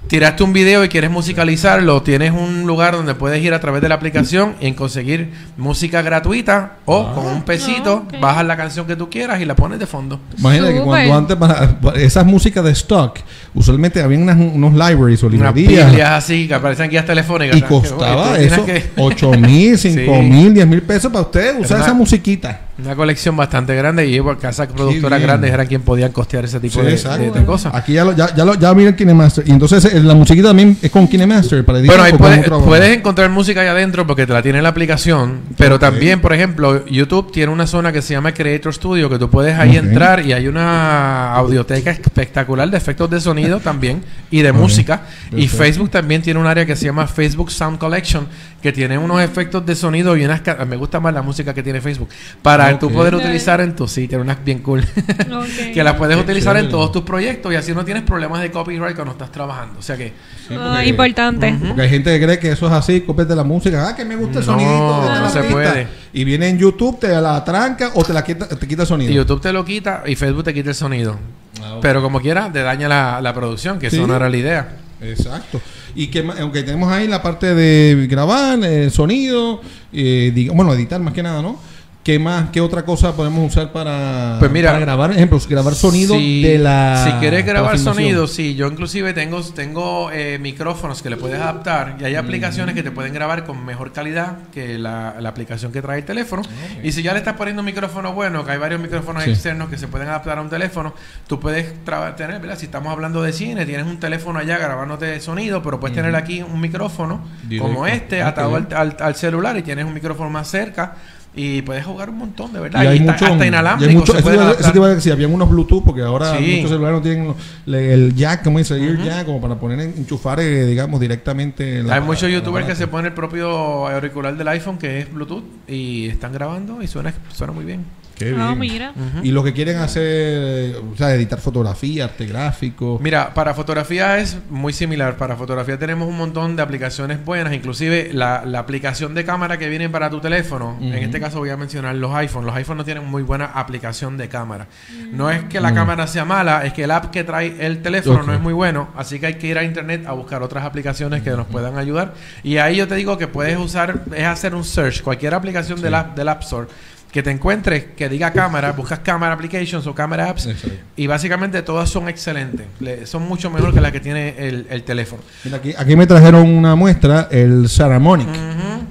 [0.08, 3.89] tiraste un video y quieres musicalizarlo, tienes un lugar donde puedes ir a través de
[3.89, 7.13] la aplicación y conseguir música gratuita o Ah.
[7.13, 10.20] con un pesito, Ah, bajas la canción que tú quieras y la pones de fondo.
[10.38, 13.20] Imagínate que cuando antes para, para esas músicas de stock,
[13.54, 17.58] usualmente había unas- unos libraries o librerías así que aparecen guías telefónicas.
[17.58, 20.22] y costaba eso que- 8 mil, 5 Sí.
[20.24, 22.62] mil, 10 mil pesos para usted usar esa musiquita.
[22.80, 26.80] Una colección bastante grande y por casas productoras grandes eran quien podían costear ese tipo
[26.80, 27.74] Sí, de, de- de cosas.
[27.74, 29.48] Aquí ya lo, ya, ya lo, ya mira el KineMaster.
[29.48, 32.13] Y entonces eh, la musiquita también es con KineMaster para editar Bueno, ahí
[32.44, 35.40] puedes, puedes encontrar música ahí adentro porque te la tiene en la aplicación.
[35.58, 39.28] Pero también, por ejemplo, YouTube tiene una zona que se llama Creator Studio que tú
[39.30, 44.52] puedes ahí entrar y hay una audioteca espectacular de efectos de sonido también y de
[44.52, 45.02] música.
[45.36, 45.48] Y.
[45.48, 48.28] Facebook también tiene un área que se llama Facebook Sound Collection
[48.62, 50.42] que tiene unos efectos de sonido y unas...
[50.68, 52.10] Me gusta más la música que tiene Facebook.
[52.42, 54.84] Para para tú poder utilizar en tu sitio, unas bien cool.
[55.73, 58.95] Que las puedes utilizar en todos tus proyectos y así no tienes problemas de copyright
[58.95, 59.80] cuando estás trabajando.
[59.80, 60.13] O sea que
[60.47, 61.53] Sí, Ah, importante.
[61.67, 64.15] Porque hay gente que cree que eso es así, cópiate la música, ah, que me
[64.15, 65.51] gusta el No, sonidito de no se artista.
[65.53, 65.88] puede.
[66.13, 69.12] Y viene en YouTube, te la tranca o te la quita, te quita el sonido.
[69.12, 71.17] y YouTube te lo quita y Facebook te quita el sonido.
[71.62, 71.80] Ah.
[71.82, 73.97] Pero como quiera, te daña la, la producción, que Sí.
[73.97, 74.77] eso no era la idea.
[75.01, 75.60] Exacto.
[75.95, 80.99] Y que aunque tenemos ahí la parte de grabar, eh, sonido, eh, diga- bueno, editar
[81.01, 81.60] más que nada, ¿no?
[82.08, 85.12] ¿Qué más, qué otra cosa podemos usar para, Pues mira, para grabar?
[85.12, 87.04] Ejemplo, grabar sonido Si- de la.
[87.06, 91.98] Si quieres grabar sonido, sí, yo inclusive tengo, tengo eh, micrófonos que le puedes adaptar
[92.00, 95.82] y hay aplicaciones que te pueden grabar con mejor calidad que la, la aplicación que
[95.82, 96.43] trae el teléfono.
[96.82, 99.32] Y si ya le estás poniendo un micrófono bueno, que hay varios micrófonos Sí.
[99.32, 100.93] externos que se pueden adaptar a un teléfono,
[101.28, 101.74] tú puedes
[102.15, 102.58] tener, ¿verdad?
[102.58, 106.41] Si estamos hablando de cine, tienes un teléfono allá grabándote sonido, pero puedes tener aquí
[106.41, 107.67] un micrófono Directo.
[107.67, 110.96] como este Ah, atado al celular y tienes un micrófono más cerca.
[111.39, 112.82] Y puedes jugar un montón, de Y verdad.
[112.82, 114.56] hay Y está- mucho, hasta y inalámbrico hay mucho, se adaptar.
[114.60, 116.54] eso te iba a decir, habían unos Bluetooth, porque ahora Sí.
[116.56, 117.36] muchos celulares no tienen
[117.67, 121.84] el jack, como dice, ear jack, como para poner, en- enchufar, eh, digamos, directamente.
[121.84, 125.43] la- Hay muchos youtubers que se ponen el propio auricular del iPhone que es Bluetooth
[125.67, 127.86] y están grabando y suena, suena muy bien.
[128.17, 128.60] Qué Ah, bien.
[128.60, 128.93] mira.
[129.23, 132.99] Y los que quieren hacer, o sea, editar fotografía, arte gráfico.
[133.01, 135.17] Mira, para fotografía es muy similar.
[135.17, 139.69] Para fotografía tenemos un montón de aplicaciones buenas, inclusive la, la aplicación de cámara que
[139.69, 140.77] viene para tu teléfono.
[140.82, 142.47] En este caso voy a mencionar los iPhones.
[142.47, 144.67] Los iPhones no tienen muy buena aplicación de cámara.
[145.12, 148.23] No es que la cámara sea mala, es que el app que trae el teléfono
[148.23, 148.89] no es muy bueno.
[148.95, 152.13] Así que hay que ir a internet a buscar otras aplicaciones que nos puedan ayudar.
[152.43, 155.93] Y ahí yo te digo que puedes usar, es hacer un search, cualquier aplicación del,
[155.93, 156.67] app, del App Store
[157.12, 160.50] que te encuentres que diga cámara, buscas cámara applications o cámara apps
[160.96, 162.67] y básicamente todas son excelentes.
[162.80, 165.22] Le- son mucho mejor que las que tiene el, el teléfono.
[165.43, 168.28] Mira, aquí, aquí me trajeron una muestra, el Saramonic.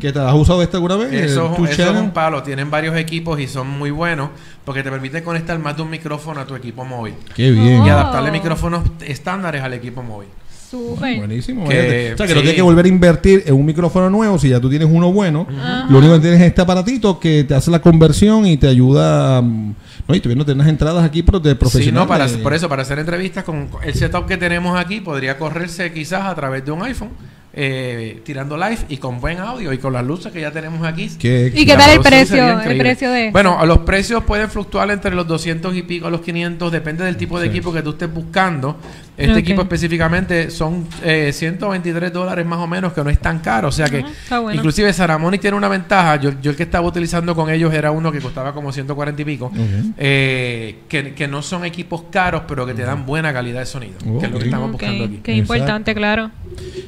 [0.00, 1.12] ¿Que te has usado este alguna vez?
[1.12, 2.42] Eso, El es- eso un palo.
[2.42, 4.30] Tienen varios equipos y son muy buenos
[4.64, 7.84] porque te permite conectar más de un micrófono a tu equipo móvil Qué bien.
[7.84, 10.28] y adaptarle micrófonos estándares al equipo móvil.
[10.70, 11.18] Súper.
[11.18, 11.68] Buenísimo.
[11.68, 12.44] Que- o sea, que no sí.
[12.44, 15.46] tienes que volver a invertir en un micrófono nuevo si ya tú tienes uno bueno.
[15.88, 19.40] Lo único que tienes es este aparatito que te hace la conversión y te ayuda.
[19.42, 19.74] mm,
[20.08, 22.02] no, y todavía no tienes entradas aquí pero de Sí, profesional.
[22.04, 25.38] no, para, de- por eso, para hacer entrevistas con el setup que tenemos aquí, podría
[25.38, 27.10] correrse quizás a través de un iPhone,
[27.58, 31.10] eh, tirando live y con buen audio y con las luces que ya tenemos aquí.
[31.18, 32.60] Qué ¿Y qué tal el precio?
[32.60, 36.20] El precio de Bueno, los precios pueden fluctuar entre los 200 y pico a los
[36.20, 37.50] 500, depende del tipo de Sí.
[37.50, 38.76] equipo que tú estés buscando.
[39.16, 43.68] Este equipo específicamente son eh, 123 dólares más o menos, que no es tan caro.
[43.68, 44.52] O sea que, bueno.
[44.52, 46.16] inclusive Saramonic tiene una ventaja.
[46.16, 49.24] Yo, yo el que estaba utilizando con ellos era uno que costaba como 140 y
[49.24, 49.50] pico.
[49.96, 53.94] Eh, que, que no son equipos caros, pero que te dan buena calidad de sonido.
[54.20, 55.20] Que es lo que estamos buscando aquí.
[55.22, 56.30] Qué importante, claro.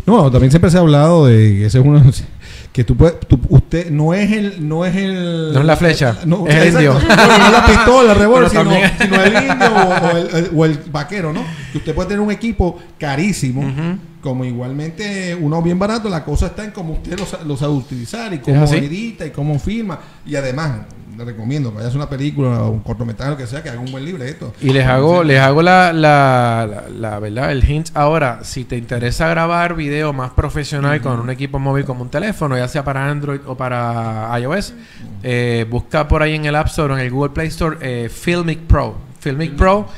[0.07, 2.03] No, también siempre se ha hablado de que ese es uno
[2.73, 6.19] que tú puedes, tú- usted no es el, no es el, No es la flecha,
[6.27, 6.95] no, es el indio.
[6.95, 10.65] No, no es la pistola, el revólver, sino, el indio o, o el, el- o
[10.65, 11.43] el vaquero, ¿no?
[11.73, 13.65] Que usted puede tener un equipo carísimo,
[14.21, 16.09] como igualmente uno bien barato.
[16.09, 19.59] La cosa está en cómo usted lo, lo sabe utilizar y cómo edita y cómo
[19.59, 20.73] filma y además
[21.19, 23.81] le recomiendo que vaya a una película o un cortometraje, lo que sea, que haga
[23.81, 24.55] un buen libreto.
[24.61, 28.41] Y les hago, les hago la, la, la, la verdad, el hint ahora.
[28.45, 32.69] Si te interesa grabar video más profesional con un equipo móvil como un teléfono, ya
[32.69, 34.75] sea para Android o para iOS,
[35.25, 38.09] eh, busca por ahí en el App Store o en el Google Play Store eh,
[38.09, 38.97] Filmic Pro.
[39.19, 39.89] Filmic Pro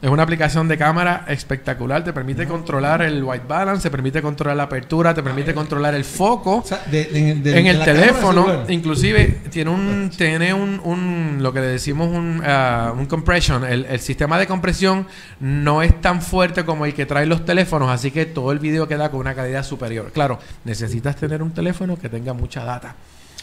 [0.00, 2.04] es una aplicación de cámara espectacular.
[2.04, 6.04] Te permite controlar el white balance, te permite controlar la apertura, te permite controlar el
[6.04, 11.38] foco O sea, de- de- de- en el teléfono, inclusive tiene un tiene un, un-
[11.42, 13.64] lo que le decimos un, ah, un compression.
[13.64, 15.06] El, el sistema de compresión
[15.40, 18.86] no es tan fuerte como el que trae los teléfonos, así que todo el video
[18.86, 20.12] queda con una calidad superior.
[20.12, 22.94] Claro, necesitas tener un teléfono que tenga mucha data.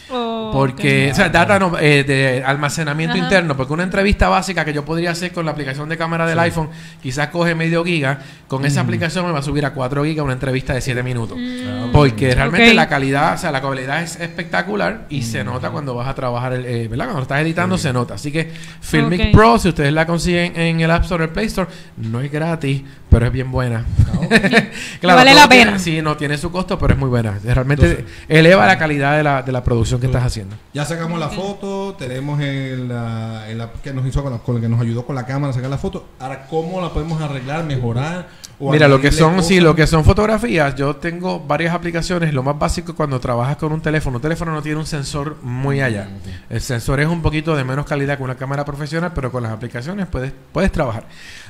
[0.08, 3.24] Oh, Porque, o sea, data no, eh, de almacenamiento Ajá.
[3.24, 6.38] interno, porque una entrevista básica que yo podría hacer con la aplicación de cámara del
[6.38, 6.68] iPhone,
[7.02, 10.34] quizás coge medio giga, con esa aplicación me va a subir a 4 gigas una
[10.34, 11.36] entrevista de 7 minutos.
[11.36, 15.94] Mm, Porque realmente la calidad, o sea, la calidad es espectacular y se nota cuando
[15.96, 17.06] vas a trabajar, el, eh, ¿verdad?
[17.06, 18.14] Cuando estás editando se nota.
[18.14, 19.32] Así que Filmic.
[19.32, 22.30] Pro, si ustedes la consiguen en el App Store o el Play Store, no es
[22.30, 23.84] gratis, pero es bien buena.
[24.30, 25.78] Vale todo la tiene- pena.
[25.78, 27.38] sí, no tiene su costo, pero es muy buena.
[27.44, 30.56] Realmente Entonces- eleva la calidad de la, de la producción que estás haciendo.
[30.74, 34.56] Ya sacamos la foto, tenemos el, la- el app que nos hizo con, la- con
[34.56, 36.06] el que nos ayudó con la cámara a sacar la foto.
[36.18, 38.28] Ahora, ¿cómo la podemos arreglar, mejorar?
[38.58, 39.64] o Mira, lo que son, sí, cosas?
[39.64, 42.32] lo que son fotografías, yo tengo varias aplicaciones.
[42.32, 44.16] Lo más básico es cuando trabajas con un teléfono.
[44.16, 46.08] Un teléfono no tiene un sensor muy allá.
[46.48, 49.52] El sensor es un poquito de menos calidad que una cámara profesional, pero con las
[49.52, 51.04] aplicaciones puedes, puedes trabajar.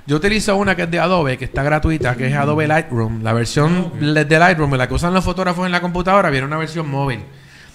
[0.04, 3.22] Yo utilizo una que es de Adobe, que está gratuita, que es Adobe Lightroom.
[3.22, 6.56] La versión le- de Lightroom, la que usan los fotógrafos en la computadora, viene una
[6.56, 7.20] versión móvil.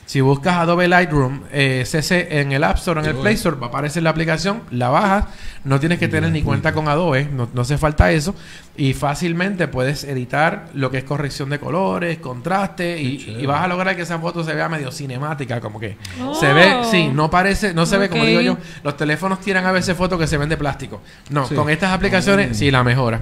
[0.05, 3.55] Si buscas Adobe Lightroom eh, CC en el App Store o en el Play Store,
[3.55, 5.25] va a aparecer la aplicación, la bajas,
[5.63, 8.35] no tienes que tener ni cuenta con Adobe, no, no hace falta eso,
[8.81, 13.67] y fácilmente puedes editar lo que es corrección de colores, contraste, y, y vas a
[13.67, 15.97] lograr que esa foto se vea medio cinemática, como que
[16.39, 16.83] se ve, Oh.
[16.89, 20.17] sí, no parece, no se ve como digo yo, los teléfonos tiran a veces fotos
[20.19, 20.99] que se ven de plástico.
[21.29, 21.53] No, Sí.
[21.53, 23.21] con estas aplicaciones sí la mejora.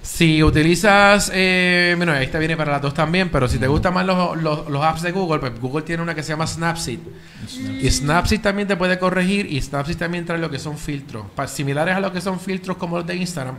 [0.00, 4.06] Si utilizas, eh, bueno, esta viene para las dos también, pero si te gustan más
[4.06, 7.00] los, los, los apps de Google, pues Google tiene una que se llama Snapseed.
[7.82, 11.96] Y Snapseed también te puede corregir y Snapseed también trae lo que son filtros, similares
[11.96, 13.56] a lo que son filtros como los de Instagram.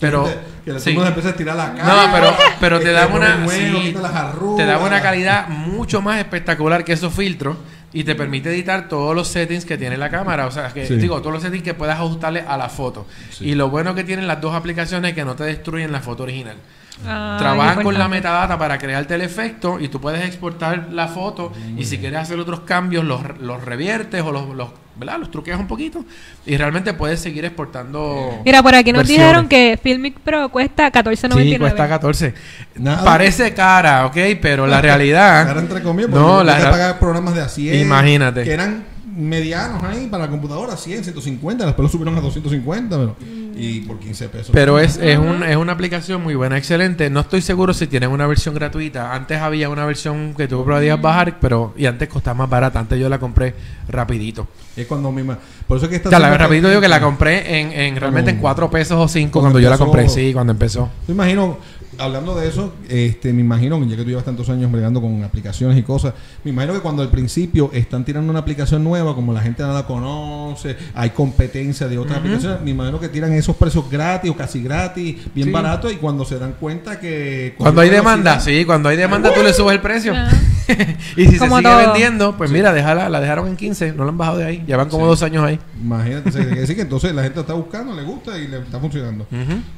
[0.00, 0.28] Pero
[0.64, 0.92] que la sí.
[0.92, 0.98] sí.
[1.00, 1.84] empieza a tirar la cara.
[2.06, 4.56] No, pero, pero te pone una sí, arrugas.
[4.56, 7.56] te dan una calidad mucho más espectacular que esos filtros
[7.92, 10.96] y te permite editar todos los settings que tiene la cámara, o sea, que Sí.
[10.96, 13.06] digo, todos los settings que puedas ajustarle a la foto.
[13.40, 16.24] Y lo bueno que tienen las dos aplicaciones es que no te destruyen la foto
[16.24, 16.56] original.
[17.06, 21.52] Ah, Trabajan con la metadata para crearte el efecto y tú puedes exportar la foto
[21.76, 25.18] y si quieres hacer otros cambios los, los reviertes o los, los, ¿verdad?
[25.18, 26.04] los truqueas un poquito
[26.46, 28.40] y realmente puedes seguir exportando.
[28.44, 29.26] Mira, por aquí nos versiones.
[29.26, 31.42] dijeron que Filmic Pro cuesta 14.99.
[31.42, 32.34] Sí, cuesta 14.
[32.76, 33.04] Nada.
[33.04, 34.16] Parece cara, ¿ok?
[34.40, 35.46] Pero la realidad...
[35.46, 37.80] Cara entre comillas, porque no, la que pagar programas de a 100.
[37.80, 38.44] Imagínate.
[38.44, 41.66] Que eran medianos ahí para la computadora, 100, 150.
[41.66, 43.16] Después lo subieron a 250, pero.
[43.56, 44.50] Y por 15 pesos.
[44.52, 47.08] Pero es, es, un- es una aplicación muy buena, excelente.
[47.08, 49.14] No estoy seguro si tienen una versión gratuita.
[49.14, 52.80] Antes había una versión que tú podías bajar, pero y antes costaba más barata.
[52.80, 53.54] Antes yo la compré
[53.88, 54.48] rapidito.
[54.76, 55.38] Es cuando misma.
[55.68, 56.08] Por eso es que esta.
[56.08, 58.98] O sea, la, rapidito digo que la compré en, en realmente en Como- 4 pesos
[58.98, 60.08] o 5 cuando cuando yo la compré.
[60.08, 60.90] Sí, cuando empezó.
[61.06, 61.58] Me imagino,
[61.98, 65.76] hablando de eso, este, me imagino, ya que tú llevas tantos años bregando con aplicaciones
[65.78, 69.40] y cosas, me imagino que cuando al principio están tirando una aplicación nueva, como la
[69.40, 73.88] gente no la conoce, hay competencia de otras aplicaciones, me imagino que tiran esos precios
[73.90, 75.52] gratis o casi gratis, bien Sí.
[75.52, 77.54] baratos, y cuando se dan cuenta que...
[77.58, 80.12] Cuando hay demanda, sí, cuando hay demanda tú le subes el precio.
[81.16, 81.76] Y si se Como sigue todo.
[81.92, 84.64] vendiendo, pues mira, déjala, la dejaron en 15, no la han bajado de ahí.
[84.66, 85.08] Llevan como Sí.
[85.10, 85.58] dos años ahí.
[85.78, 88.80] Imagínate, se quiere decir que entonces la gente está buscando, le gusta y le está
[88.80, 89.26] funcionando.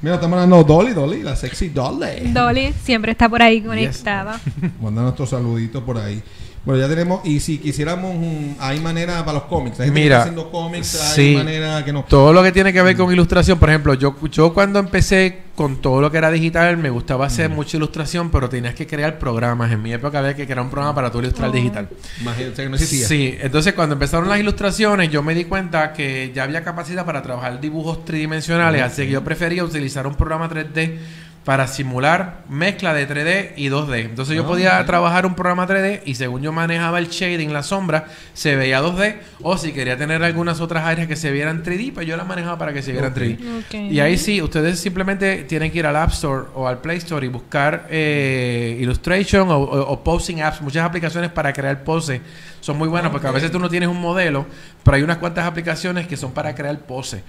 [0.01, 2.06] Mira, estamos hablando de Dolly, Dolly, la sexy Dolly.
[2.33, 4.41] Dolly siempre está por ahí conectada.
[4.81, 6.23] Manda nuestros saluditos por ahí.
[6.65, 9.79] Bueno, ya tenemos, y si quisiéramos, un- hay manera para los cómics.
[9.79, 11.37] Hay Mira, haciendo cómics, hay sí.
[11.37, 12.03] manera que no.
[12.09, 15.81] Todo lo que tiene que ver con ilustración, por ejemplo, yo, yo cuando empecé con
[15.81, 19.71] todo lo que era digital, me gustaba hacer mucha ilustración, pero tenías que crear programas.
[19.71, 21.53] En mi época había que crear un programa para tu ilustrar Oh.
[21.53, 21.89] digital.
[22.21, 23.07] Imagínate que no existía.
[23.07, 27.23] Sí, entonces cuando empezaron las ilustraciones, yo me di cuenta que ya había capacidad para
[27.23, 30.99] trabajar dibujos tridimensionales, así que yo prefería utilizar un programa 3D
[31.47, 34.01] para simular mezcla de 3D y 2D.
[34.07, 37.63] Entonces yo Ah, podía trabajar un programa 3D y según yo manejaba el shading, la
[37.63, 41.93] sombra, se veía 2D, o si quería tener algunas otras áreas que se vieran 3D,
[41.95, 43.19] pues yo las manejaba para que se vieran Ok.
[43.19, 43.59] 3D.
[43.61, 43.75] Ok.
[43.93, 47.25] Y ahí sí, ustedes simplemente tienen que ir al App Store o al Play Store
[47.25, 50.61] y buscar eh, Illustration o, o- o Posing Apps.
[50.63, 52.21] Muchas aplicaciones para crear poses
[52.61, 54.47] son muy buenas porque a veces tú no tienes un modelo,
[54.83, 57.23] pero hay unas cuantas aplicaciones que son para crear poses.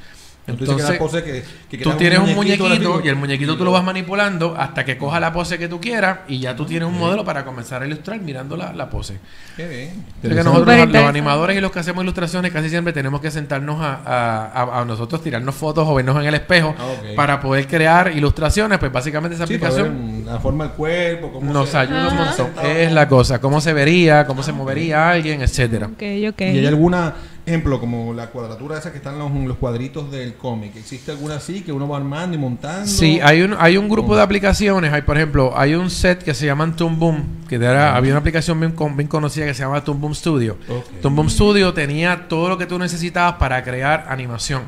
[0.47, 3.65] Entonces, Entonces, pose que, que tú tienes un muñequito muñequito gráfico y el muñequito tú
[3.65, 6.87] lo vas manipulando hasta que coja la pose que tú quieras y ya tú tienes
[6.87, 9.19] un modelo para comenzar a ilustrar mirando la, la pose.
[9.57, 10.05] Qué bien.
[10.21, 13.95] Que nosotros, los animadores y los que hacemos ilustraciones, casi siempre tenemos que sentarnos a,
[14.05, 14.45] a-
[14.77, 17.15] a- a nosotros tirarnos fotos o vernos en el espejo Ah, ok.
[17.17, 18.79] para poder crear ilustraciones.
[18.79, 22.47] Pues básicamente esa Sí, aplicación la forma del cuerpo, cómo nos se- ayuda un montón.
[22.65, 25.87] Es la cosa, cómo se vería, cómo se movería alguien, etcétera.
[25.87, 26.39] Ok, ok.
[26.41, 27.13] ¿Y hay alguna,
[27.47, 30.75] ejemplo, como la cuadratura esa que están los, los cuadritos del cómic?
[30.75, 32.85] ¿Existe alguna así que uno va armando y montando?
[32.85, 34.91] Sí, hay un, hay un grupo de aplicaciones.
[34.93, 38.19] Hay, por ejemplo, hay un set que se llama Toon Boom, que era, había una
[38.19, 40.57] aplicación bien, bien conocida que se llama Toon Boom Studio.
[40.67, 41.01] Ok.
[41.01, 44.63] Toon Boom Studio tenía todo lo que tú necesitabas para crear animación.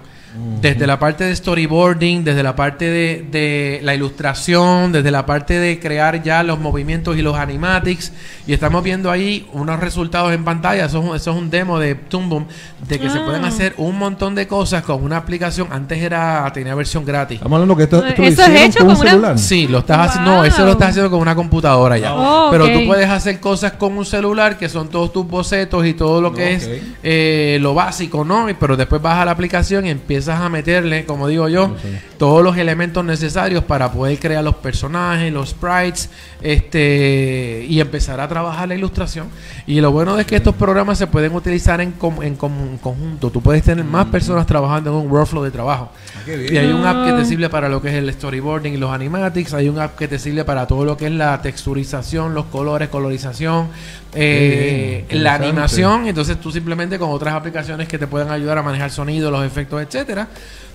[0.62, 5.58] Desde la parte de storyboarding, desde la parte de, de la ilustración, desde la parte
[5.60, 8.12] de crear ya los movimientos y los animatics.
[8.46, 10.86] Y estamos viendo ahí unos resultados en pantalla.
[10.86, 12.46] Eso es un, eso es un demo de Toon Boom,
[12.88, 13.26] de que se Ah.
[13.26, 15.68] pueden hacer un montón de cosas con una aplicación.
[15.72, 17.38] Antes era tenía versión gratis.
[17.38, 19.40] Estamos hablando que esto, esto lo Eso es hecho con un una- celular.
[19.40, 20.32] Sí, lo estás haciendo.
[20.32, 22.14] No, eso lo estás haciendo con una computadora ya.
[22.14, 25.94] Oh, Pero tú puedes hacer cosas con un celular que son todos tus bocetos y
[25.96, 26.70] todo lo que es
[27.02, 28.46] eh, lo básico, ¿no?
[28.60, 31.76] Pero después vas a la aplicación y empiezas a meterle, como digo yo,
[32.18, 36.10] todos los elementos necesarios para poder crear los personajes, los sprites,
[36.42, 39.28] este y empezar a trabajar la ilustración.
[39.68, 43.30] Y lo bueno es que estos programas se pueden utilizar en, com- en com- conjunto.
[43.30, 45.92] Tú puedes tener más personas trabajando en un workflow de trabajo.
[46.18, 46.32] Ah.
[46.52, 47.18] Y hay un app que Ah.
[47.18, 49.54] te sirve para lo que es el storyboarding y los animatics.
[49.54, 52.90] Hay un app que te sirve para todo lo que es la texturización, los colores,
[52.90, 53.68] colorización,
[54.14, 56.08] eh, la animación.
[56.08, 59.82] Entonces tú simplemente con otras aplicaciones que te puedan ayudar a manejar sonido, los efectos,
[59.82, 60.28] etcétera,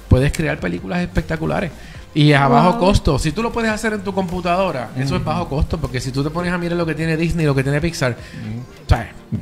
[0.09, 1.70] puedes crear películas espectaculares.
[2.16, 2.78] Y es a bajo Wow.
[2.80, 3.18] costo.
[3.18, 5.78] Si tú lo puedes hacer en tu computadora, eso es bajo costo.
[5.78, 8.16] Porque si tú te pones a mirar lo que tiene Disney, lo que tiene Pixar.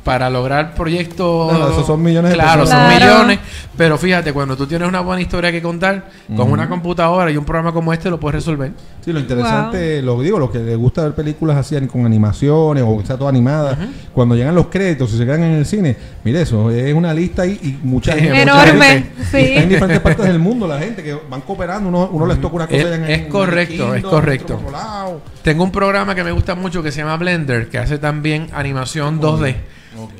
[0.03, 1.49] Para lograr proyectos.
[1.55, 2.95] Claro, esos son millones de Claro, son Claro.
[3.19, 3.39] millones.
[3.77, 7.45] Pero fíjate, cuando tú tienes una buena historia que contar, con una computadora y un
[7.45, 8.71] programa como este, lo puedes resolver.
[9.01, 12.97] Sí, lo interesante, lo digo, lo que le gusta ver películas así con animaciones o
[12.97, 13.77] que sea toda animada,
[14.13, 17.45] cuando llegan los créditos y se quedan en el cine, mire eso, es una lista
[17.45, 18.29] y mucha gente.
[18.31, 19.11] mucha Enorme.
[19.19, 19.37] Y sí.
[19.37, 22.55] está en diferentes partes del mundo la gente que van cooperando, uno, uno les toca
[22.55, 24.59] una cosa Es- allá en- es en correcto, Kingdom, es correcto.
[25.43, 29.19] Tengo un programa que me gusta mucho que se llama Blender, que hace también animación
[29.19, 29.55] 2D.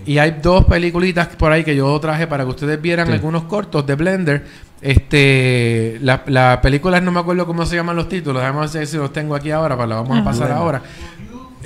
[0.05, 3.13] Y hay dos peliculitas por ahí que yo traje para que ustedes vieran Sí.
[3.13, 4.45] algunos cortos de Blender.
[4.81, 8.43] Este, la, la película no me acuerdo cómo se llaman los títulos.
[8.73, 10.81] Ver si los tengo aquí ahora, para la vamos a pasar ahora.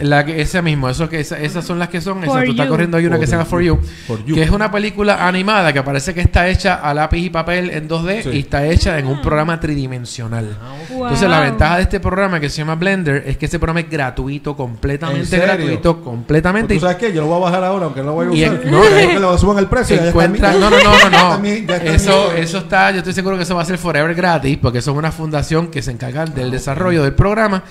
[0.02, 2.24] La que, ese mismo, eso que esa- esas son las que son.
[2.24, 2.72] Esa, tú estás You.
[2.72, 3.46] corriendo hay una For que se llama.
[3.46, 4.36] For You, For You.
[4.36, 7.88] que es una película animada que parece que está hecha a lápiz y papel en
[7.88, 8.30] 2D Sí.
[8.34, 10.58] y está hecha en un programa tridimensional.
[10.90, 11.04] Wow.
[11.06, 13.90] Entonces la ventaja de este programa que se llama Blender es que ese programa es
[13.90, 15.46] gratuito, completamente ¿En serio?
[15.46, 16.68] gratuito, completamente.
[16.76, 17.14] Pues ¿Tú sabes qué?
[17.14, 18.62] Yo lo voy a bajar ahora, aunque no lo voy a Y usar.
[18.66, 19.96] en- no, que le suban el precio.
[19.96, 21.38] ya está encuentra, en mi- no, no, no, no,
[21.68, 21.74] no.
[21.92, 24.92] Eso, eso está, yo estoy seguro que eso va a ser forever gratis, porque eso
[24.92, 27.64] es una fundación que se encarga del desarrollo del programa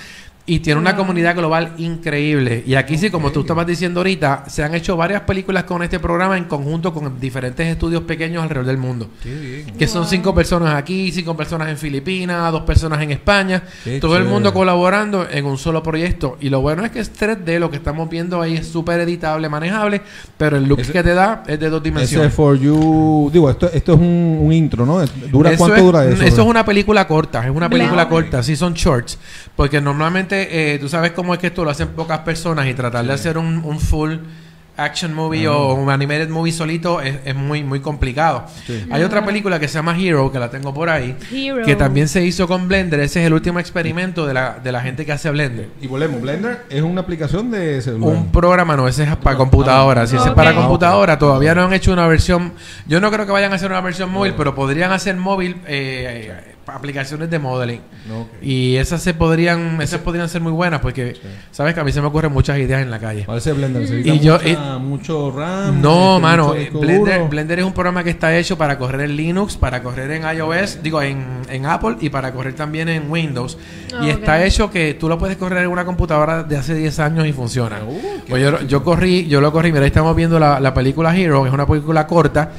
[0.49, 2.63] y tiene una comunidad global increíble.
[2.65, 5.99] Y aquí sí, como tú estabas diciendo ahorita, se han hecho varias películas con este
[5.99, 9.09] programa en conjunto con diferentes estudios pequeños alrededor del mundo.
[9.77, 14.17] Que son cinco personas aquí, cinco personas en Filipinas, dos personas en España, Qué todo
[14.17, 16.37] el mundo colaborando en un solo proyecto.
[16.41, 19.49] Y lo bueno es que es 3D, lo que estamos viendo ahí es súper editable,
[19.49, 20.01] manejable,
[20.39, 22.33] pero el look Ese- que te da es de dos Ese dimensiones.
[22.33, 23.31] For You.
[23.33, 25.05] Digo, esto, esto es un, un intro, ¿no?
[25.33, 26.23] ¿Dura Eso cuánto es, dura eso?
[26.23, 29.19] es una película corta, es una película corta, sí son shorts,
[29.57, 33.05] porque normalmente eh, tú sabes cómo es que esto lo hacen pocas personas y tratar
[33.07, 34.15] de hacer un, un full
[34.79, 38.45] action movie o un animated movie solito es, es muy muy complicado.
[38.67, 38.85] Sí.
[38.91, 41.65] Hay otra película que se llama Hero, que la tengo por ahí, Hero.
[41.65, 44.83] que también se hizo con Blender, ese es el último experimento de la, de la
[44.83, 45.71] gente que hace Blender.
[45.81, 48.17] Y volvemos, Blender es una aplicación de celular.
[48.19, 50.07] Un programa, no, ese es para computadora.
[50.07, 50.57] Si ese es para Ok.
[50.57, 52.53] computadora, todavía no han hecho una versión.
[52.87, 56.29] Yo no creo que vayan a hacer una versión móvil, pero podrían hacer móvil eh,
[56.39, 57.81] eh, aplicaciones de modeling.
[58.43, 61.17] Y esas se podrían, esas podrían ser muy buenas porque,
[61.51, 63.25] sabes que a mí se me ocurren muchas ideas en la calle.
[63.27, 63.87] Parece Blender.
[63.87, 65.81] Se Y yo- mucha- mucho RAM.
[65.81, 67.29] No, este, mano, eh, Blender.
[67.29, 70.83] Blender es un programa que está hecho para correr en Linux, para correr en iOS,
[70.83, 73.57] digo, en, en Apple y para correr también en Windows.
[73.89, 74.43] y Ah, está ok.
[74.45, 77.81] hecho que tú lo puedes correr en una computadora de hace 10 años y funciona.
[77.87, 80.75] Uh, qué Pues yo, yo corrí, yo lo corrí, mira, ahí estamos viendo la, la
[80.75, 82.51] película Hero, que es una película corta.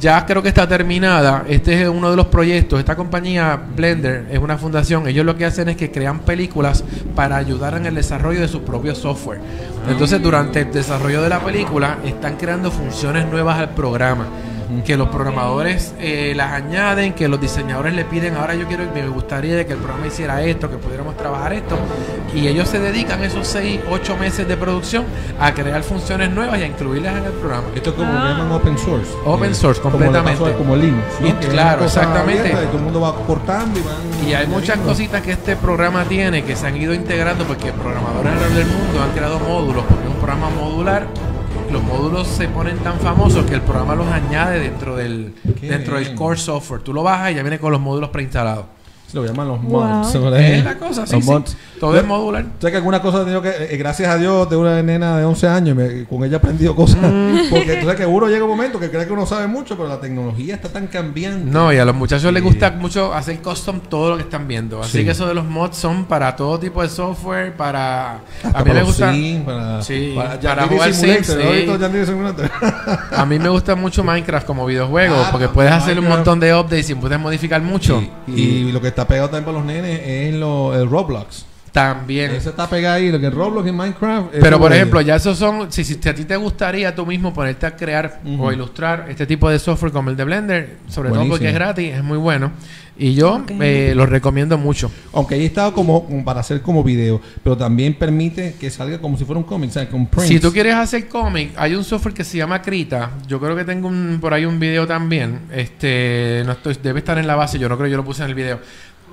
[0.00, 1.44] Ya creo que está terminada.
[1.48, 2.78] Este es uno de los proyectos.
[2.78, 5.08] Esta compañía Blender es una fundación.
[5.08, 6.84] Ellos lo que hacen es que crean películas
[7.16, 9.40] para ayudar en el desarrollo de su propio software.
[9.88, 14.26] Entonces, durante el desarrollo de la película, están creando funciones nuevas al programa.
[14.84, 19.06] Que los programadores eh, las añaden, que los diseñadores le piden, ahora yo quiero, me
[19.08, 21.76] gustaría que el programa hiciera esto, que pudiéramos trabajar esto.
[22.34, 25.04] Y ellos se dedican esos 6, 8 meses de producción
[25.40, 27.64] a crear funciones nuevas y a incluirlas en el programa.
[27.74, 28.24] Esto es como Ah.
[28.24, 29.10] lo llaman open source.
[29.24, 30.44] Open Eh, source, como completamente.
[30.44, 31.04] a- Como Linux.
[31.20, 31.28] ¿no?
[31.28, 32.40] Y- claro, exactamente.
[32.40, 34.28] abierta y todo el mundo va cortando y van.
[34.28, 38.32] Y hay muchas cositas que este programa tiene que se han ido integrando porque programadores
[38.32, 41.06] alrededor del mundo han creado módulos, porque es un programa modular.
[41.70, 45.96] Los módulos se ponen tan famosos que el programa los añade dentro del Qué dentro
[45.96, 46.82] del core software.
[46.82, 48.64] Tú lo bajas y ya viene con los módulos preinstalados.
[49.08, 49.82] Se lo llaman los Wow.
[49.88, 50.14] mods.
[50.38, 51.30] Es la cosa, sí, Los sí.
[51.30, 51.56] mods.
[51.80, 52.44] Todo es modular.
[52.60, 55.24] Sé que alguna cosa he tenido que, eh, gracias a Dios, de una nena de
[55.24, 56.98] 11 años, me- con ella he aprendido cosas.
[57.00, 57.48] Mm.
[57.50, 59.88] Porque tú sabes que uno llega un momento que cree que uno sabe mucho, pero
[59.88, 61.50] la tecnología está tan cambiante.
[61.50, 62.48] No, y a los muchachos les Sí.
[62.48, 64.82] gusta mucho hacer custom todo lo que están viendo.
[64.82, 65.04] Así Sí.
[65.06, 68.20] que eso de los mods son para todo tipo de software, para...
[68.42, 69.12] Hasta a mí para me gusta...
[69.12, 71.36] Sims, para, Sí, para, para jugar Sims.
[73.16, 76.18] A mí me gusta mucho Minecraft como videojuego Ah, porque puedes hacer un Minecraft.
[76.26, 78.02] montón de updates y puedes modificar mucho.
[78.26, 81.46] Y, y lo que está pegado también para los nenes es lo, el Roblox.
[81.70, 82.32] También.
[82.32, 84.30] Ese está pegado ahí, lo que es Roblox y Minecraft.
[84.40, 87.66] Pero por ejemplo, ya esos son, si, si a ti te gustaría tú mismo ponerte
[87.66, 91.48] a crear o ilustrar este tipo de software como el de Blender, sobre todo porque
[91.48, 92.50] es gratis, es muy bueno.
[93.00, 93.52] Y yo Ok.
[93.60, 94.90] eh, lo recomiendo mucho.
[95.12, 99.16] Aunque ahí está como, como para hacer como video, pero también permite que salga como
[99.16, 99.88] si fuera un cómic, ¿sabes?
[99.88, 100.28] Con prints.
[100.28, 103.12] Si tú quieres hacer cómic, hay un software que se llama Krita.
[103.28, 105.42] Yo creo que tengo un, por ahí un video también.
[105.54, 107.58] Este, no estoy, debe estar en la base.
[107.58, 108.58] Yo no creo que yo lo puse en el video.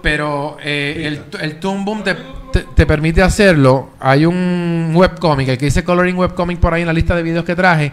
[0.02, 2.16] Pero eh, el, el Toon Boom te,
[2.52, 3.92] te, te permite hacerlo.
[4.00, 7.46] Hay un webcomic, el que dice Coloring Webcomic por ahí en la lista de videos
[7.46, 7.92] que traje.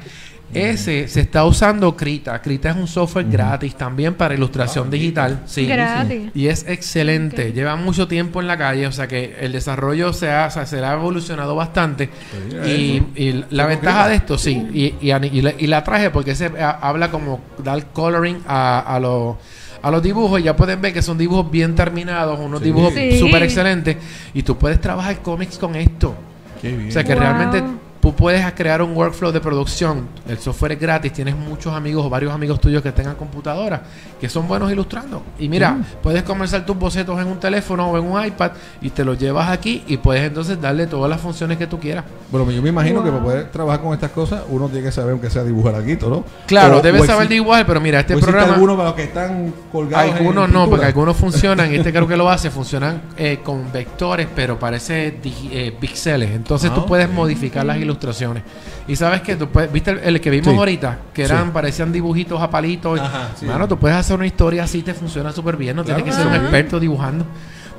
[0.54, 2.40] Ese se está usando Krita.
[2.42, 5.42] Krita es un software gratis también para ilustración digital.
[5.46, 5.66] Sí.
[5.66, 6.30] Gratis.
[6.34, 7.48] Y es excelente.
[7.48, 7.54] Ok.
[7.54, 10.66] Lleva mucho tiempo en la calle, o sea que el desarrollo se ha, o sea,
[10.66, 12.10] se le ha evolucionado bastante.
[12.66, 13.02] Y,
[13.50, 17.10] la ventaja de esto, sí, y, y, la, y la traje porque se ha- habla
[17.10, 19.36] como dar coloring a, a, los
[19.82, 22.66] a los dibujos y ya pueden ver que son dibujos bien terminados, unos Sí.
[22.66, 23.18] dibujos Sí.
[23.18, 23.96] súper excelentes.
[24.32, 26.14] Y tú puedes trabajar cómics con esto.
[26.60, 26.88] Qué bien.
[26.88, 27.20] O sea que Wow.
[27.22, 27.62] realmente
[28.02, 30.08] tú puedes crear un workflow de producción.
[30.28, 31.12] El software es gratis.
[31.12, 33.80] Tienes muchos amigos o varios amigos tuyos que tengan computadoras
[34.20, 35.22] que son buenos ilustrando.
[35.38, 39.04] Y mira, puedes comenzar tus bocetos en un teléfono o en un iPad y te
[39.04, 42.04] los llevas aquí y puedes entonces darle todas las funciones que tú quieras.
[42.30, 45.12] Bueno, yo me imagino que para poder trabajar con estas cosas, uno tiene que saber
[45.12, 46.24] aunque sea dibujar aquí, ¿no?
[46.46, 48.54] Claro, O- debes o saber igual, pero mira, este programa...
[48.54, 52.08] algunos para los que están colgados en Algunos no, porque algunos funcionan, y este creo
[52.08, 56.30] que lo hace, funcionan eh, con vectores, pero parece eh, píxeles.
[56.32, 57.12] Entonces Ah, tú puedes ok.
[57.14, 57.91] modificar las ilustraciones.
[58.88, 60.58] Y sabes que tú puedes, viste el, el que vimos Sí.
[60.58, 61.50] ahorita, que eran, Sí.
[61.52, 63.00] parecían dibujitos a palitos.
[63.00, 63.46] Ajá, sí.
[63.46, 66.22] Mano, tú puedes hacer una historia así, te funciona súper bien, no Claro tienes que
[66.22, 67.24] ser un experto dibujando.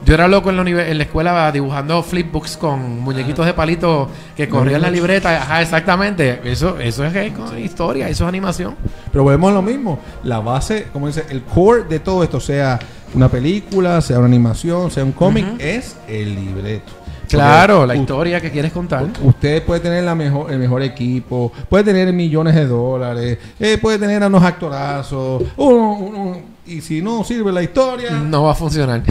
[0.05, 4.49] Yo era loco en la, en la escuela dibujando flipbooks con muñequitos de palitos que
[4.49, 5.41] corrían la libreta.
[5.41, 6.41] Ajá, exactamente.
[6.43, 8.76] Eso, eso es, con historia, eso es animación.
[9.14, 9.99] Pero volvemos a lo mismo.
[10.26, 12.80] La base, como dice, el core de todo esto, sea
[13.14, 16.91] una película, sea una animación, sea un cómic, es el libreto.
[17.28, 19.05] Claro, Porque la historia que quieres contar.
[19.21, 23.97] Usted puede tener la mejor, el mejor equipo, puede tener millones de dólares, eh, puede
[23.99, 28.55] tener a unos actorazos, uno- uno- y si no sirve la historia, No va a
[28.55, 29.01] funcionar.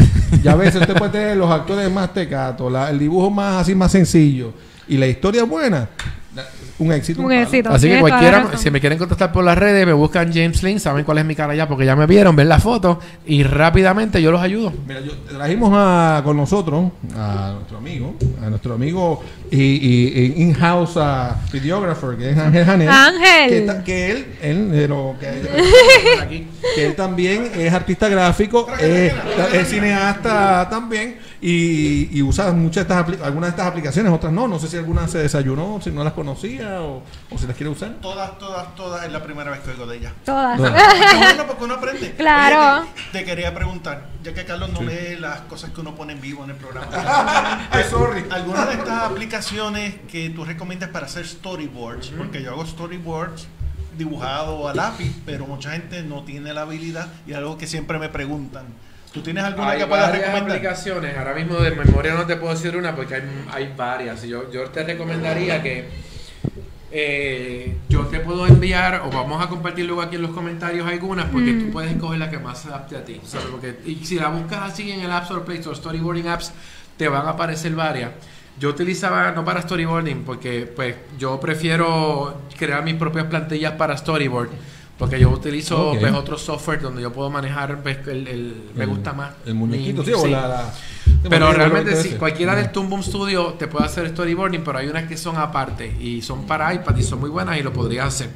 [0.42, 3.74] y a veces usted puede tener los actores más tecatos, la- el dibujo más así
[3.74, 4.52] más sencillo,
[4.88, 5.88] y la historia buena,
[6.78, 7.22] un éxito.
[7.22, 7.70] Un éxito.
[7.70, 11.04] Así que cualquiera, si me quieren contactar por las redes, me buscan James Lynn, saben
[11.04, 14.32] cuál es mi cara ya, porque ya me vieron, ven la foto y rápidamente yo
[14.32, 14.72] los ayudo.
[14.86, 18.14] Mira, yo trajimos a, con nosotros a nuestro amigo,
[18.44, 22.88] a nuestro amigo y, y- y in-house ah, videographer, que es Ángel Janel.
[22.88, 23.48] Ángel.
[23.50, 29.12] Que, ta- que él, él, pero que, que él también es artista gráfico, es,
[29.52, 34.46] es cineasta también y, y usa muchas de estas algunas de estas aplicaciones, otras no.
[34.48, 37.70] No sé si alguna se desayunó, si no las conocía o, o si las quiere
[37.70, 37.90] usar.
[38.00, 40.12] Todas, todas, todas es la primera vez que oigo de ella.
[40.24, 40.58] Todas.
[40.58, 40.76] Bueno.
[40.76, 42.12] Qué bueno, porque uno aprende.
[42.12, 42.82] Claro.
[42.82, 46.12] Oye, te, te quería preguntar, ya que Carlos no lee las cosas que uno pone
[46.12, 47.68] en vivo en el programa.
[47.70, 48.24] Ay, sorry.
[48.30, 52.08] ¿Alguna de estas aplicaciones que tú recomiendas para hacer storyboards?
[52.16, 53.46] Porque yo hago storyboards
[53.96, 57.98] dibujado a lápiz, pero mucha gente no tiene la habilidad y es algo que siempre
[57.98, 58.66] me preguntan.
[59.12, 60.56] ¿Tú tienes alguna que puedas recomendar?
[60.56, 64.22] aplicaciones, ahora mismo de memoria no te puedo decir una porque hay, hay varias.
[64.22, 65.90] Yo, yo te recomendaría que
[66.92, 71.26] eh, yo te puedo enviar o vamos a compartir luego aquí en los comentarios algunas
[71.26, 73.20] porque tú puedes escoger la que más se adapte a ti.
[73.24, 73.46] ¿sabes?
[73.50, 76.52] Porque, y si la buscas así en el App Store, Play Store, Storyboarding Apps,
[76.96, 78.10] te van a aparecer varias.
[78.60, 84.50] Yo utilizaba no para storyboarding porque pues yo prefiero crear mis propias plantillas para storyboard
[84.98, 86.00] porque yo utilizo Ok.
[86.00, 90.02] pues, otro software donde yo puedo manejar pues, el, el- me gusta más El muñequito,
[90.02, 90.70] mi- sí, o la-
[91.28, 95.04] Pero realmente sí, cualquiera del Toon Boom Studio te puede hacer storyboarding, pero hay unas
[95.04, 98.30] que son aparte y son para iPad y son muy buenas y lo podrías hacer.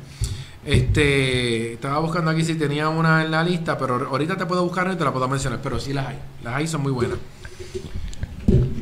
[0.64, 4.90] Este, estaba buscando aquí si tenía una en la lista, pero ahorita te puedo buscar
[4.92, 6.18] y te la puedo mencionar, pero sí las hay.
[6.42, 7.18] Las hay son muy buenas.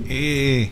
[0.08, 0.70] Eh,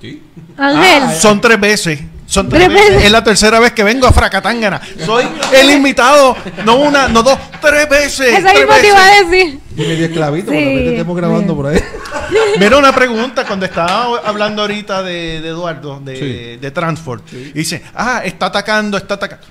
[0.00, 0.22] Sí.
[0.56, 1.14] Ángel.
[1.20, 2.00] son tres veces.
[2.24, 2.90] Son tres, Tres veces.
[2.90, 3.04] veces.
[3.06, 4.80] Es la tercera vez que vengo a Fracatángana.
[5.04, 6.36] Soy el invitado.
[6.64, 8.38] No una, no dos, tres veces.
[8.38, 9.58] Eso mismo te iba a decir.
[9.76, 10.56] Y medio esclavito, Sí.
[10.56, 11.80] por repente estemos grabando por ahí.
[12.58, 16.56] Mira una pregunta, cuando estaba hablando ahorita de, de Eduardo, de, Sí.
[16.60, 19.46] de Transport, y dice, ah, está atacando, está atacando.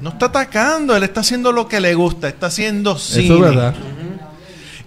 [0.00, 3.24] No está atacando, él está haciendo lo que le gusta, está haciendo cine.
[3.26, 3.74] Eso es verdad.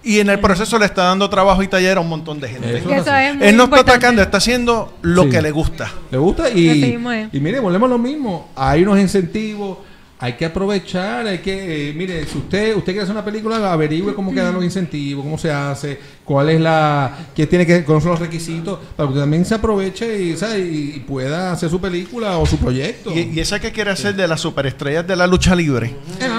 [0.02, 2.78] Y en el proceso le está dando trabajo y taller a un montón de gente.
[2.78, 5.30] Eso Que eso es muy Él no está atacando, está haciendo lo Sí.
[5.30, 5.90] que le gusta.
[6.12, 6.94] Le gusta y,
[7.32, 8.50] y mire, volvemos a lo mismo.
[8.54, 9.78] Hay unos incentivos,
[10.18, 14.14] hay que aprovechar, hay que, eh, mire, si usted usted quiere hacer una película, averigüe
[14.14, 18.18] cómo quedan los incentivos, cómo se hace, cuál es la, qué tiene que, son los
[18.18, 20.60] requisitos, para que usted también se aproveche y, ¿sabe?
[20.60, 23.12] y, y pueda hacer su película o su proyecto.
[23.12, 25.94] Y, y ese que quiere hacer de las superestrellas de la lucha libre,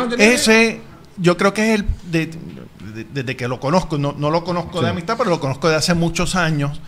[0.09, 0.81] yo- ese
[1.19, 2.25] yo creo que es el, de-
[2.95, 5.75] de- desde que lo conozco, no, no lo conozco de amistad, pero lo conozco de
[5.75, 6.81] hace muchos años.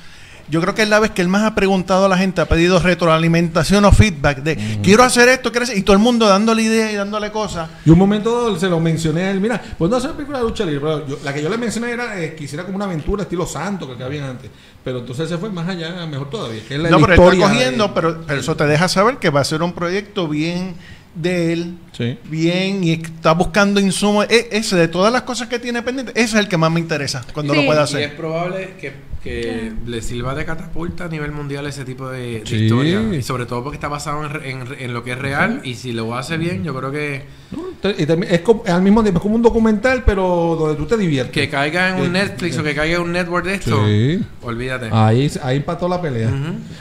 [0.49, 2.45] Yo creo que es la vez que él más ha preguntado a la gente, ha
[2.47, 6.63] pedido retroalimentación o feedback de quiero hacer esto, quiero hacer-", y todo el mundo dándole
[6.63, 7.69] ideas y dándole cosas.
[7.85, 10.65] Y un momento se lo mencioné a él, mira, pues no hacer película de lucha
[10.65, 13.23] libre, pero yo- la que yo le mencioné era eh, que hiciera como una aventura
[13.23, 14.49] estilo santo que había antes,
[14.83, 17.87] pero entonces se fue más allá, mejor todavía, que es la, no, pero está cogiendo,
[17.87, 20.75] de- pero, pero eso te deja saber que va a ser un proyecto bien
[21.15, 22.17] de él, Sí.
[22.25, 24.25] bien, y está buscando insumos.
[24.29, 26.79] E- ese, de todas las cosas que tiene pendiente, ese es el que más me
[26.79, 27.59] interesa cuando Sí.
[27.59, 28.15] lo pueda Y es hacer.
[28.15, 28.93] probable que,
[29.23, 32.55] que le sirva de catapulta a nivel mundial ese tipo de, de Sí.
[32.55, 33.01] historia.
[33.13, 35.59] Y sobre todo porque está basado en, re- en en lo que es real.
[35.65, 37.69] Y si lo hace bien, yo creo que ¿no?
[37.97, 40.95] Y también es como, al mismo tiempo es como un documental, pero donde tú te
[40.97, 41.33] diviertes.
[41.33, 42.13] que caiga en un.
[42.13, 44.21] Netflix o que caiga en un network de esto, Sí.
[44.41, 44.89] olvídate.
[44.91, 46.29] Ahí, ahí empató la pelea.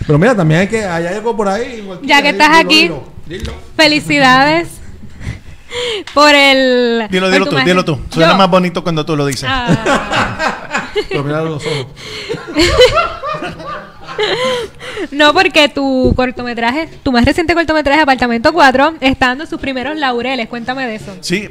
[0.07, 1.89] Pero mira, también hay que hay algo por ahí.
[2.03, 2.83] Ya que estás dilo, aquí.
[2.83, 3.53] dilo, dilo.
[3.77, 4.69] Felicidades.
[6.15, 7.07] por el.
[7.11, 7.99] Dilo, dilo tu tú, dilo tú.
[8.11, 8.39] Suena Yo.
[8.39, 9.45] más bonito cuando tú lo dices.
[9.49, 10.68] Ah.
[11.09, 11.87] Pero mira los ojos.
[15.13, 20.49] No, porque tu cortometraje, tu más reciente cortometraje, Apartamento 4, está dando sus primeros laureles.
[20.49, 21.17] Cuéntame de eso.
[21.21, 21.49] Sí,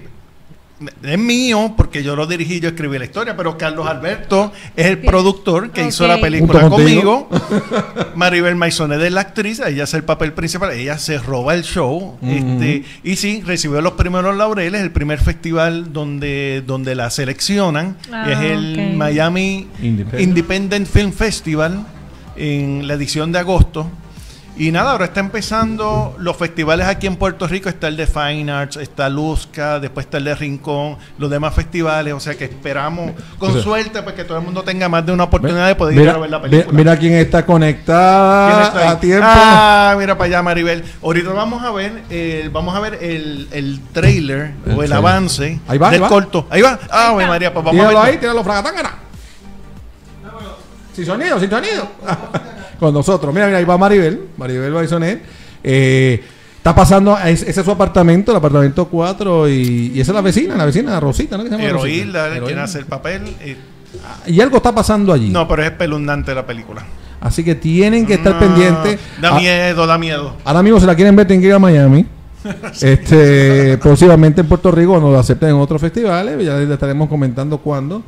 [1.03, 4.99] es mío porque yo lo dirigí, yo escribí la historia, pero Carlos Alberto es el
[4.99, 7.29] productor que hizo la película conmigo.
[8.15, 12.17] Maribel Maisonet es la actriz, ella hace el papel principal, ella se roba el show.
[12.21, 18.31] este, y sí, recibió los primeros laureles, el primer festival donde, donde la seleccionan Ah,
[18.31, 18.93] es el.
[18.95, 20.21] Miami Independent.
[20.21, 21.85] Independent Film Festival
[22.35, 23.89] en la edición de agosto.
[24.59, 27.69] Y nada, ahora está empezando los festivales aquí en Puerto Rico.
[27.69, 32.13] Está el de Fine Arts, está Luzca, después está el de Rincón, los demás festivales.
[32.13, 35.05] O sea que esperamos, con O sea, suerte, pues que todo el mundo tenga más
[35.05, 36.75] de una oportunidad de poder ir Mira, a ver la película.
[36.75, 38.87] mira quién está ¿Quién conectada está ahí?
[38.87, 39.25] a tiempo.
[39.29, 40.83] Ah, mira para allá, Maribel.
[41.03, 44.93] Ahorita vamos a ver, el, vamos a ver el, el trailer El o el trailer.
[44.97, 46.07] avance Ahí va, del ahí va.
[46.09, 46.47] corto.
[46.49, 46.79] Ahí va.
[46.89, 48.09] Ah, güey, María, pues vamos a Tíralo ver.
[48.13, 48.91] ahí, tíralo fragatangana.
[50.95, 51.87] Sin sonido, sin sonido.
[52.79, 53.33] Con nosotros.
[53.33, 55.21] Mira, mira, ahí va Maribel, Maribel Baisonet.
[55.63, 56.23] Eh,
[56.57, 60.21] está pasando, es- ese es su apartamento, el apartamento 4, y, y esa es la
[60.21, 61.43] vecina, la vecina Rosita, ¿no?
[61.43, 61.87] ¿Qué se llama Rosita?
[61.95, 63.21] Heroilda, quien hace el papel.
[63.41, 63.57] eh,
[64.27, 65.29] Y algo está pasando allí.
[65.29, 66.85] no, pero es espeluznante la película.
[67.19, 68.99] Así que tienen que estar No, pendientes.
[69.19, 70.35] Da Ah, miedo, da miedo.
[70.45, 72.05] Ahora mismo, si la quieren ver, tienen que ir a Miami.
[72.81, 76.43] este, próximamente en Puerto Rico, nos lo acepten en otros festivales.
[76.45, 78.03] Ya les estaremos comentando cuándo.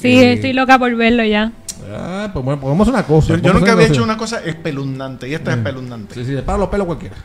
[0.00, 1.52] Sí, Eh, estoy loca por verlo ya.
[1.90, 3.36] Ah, pues bueno, hacer una cosa.
[3.36, 6.14] Yo, nunca había hecho una cosa espeluznante y esta es espeluznante.
[6.14, 7.16] Sí, sí, le para los pelos cualquiera.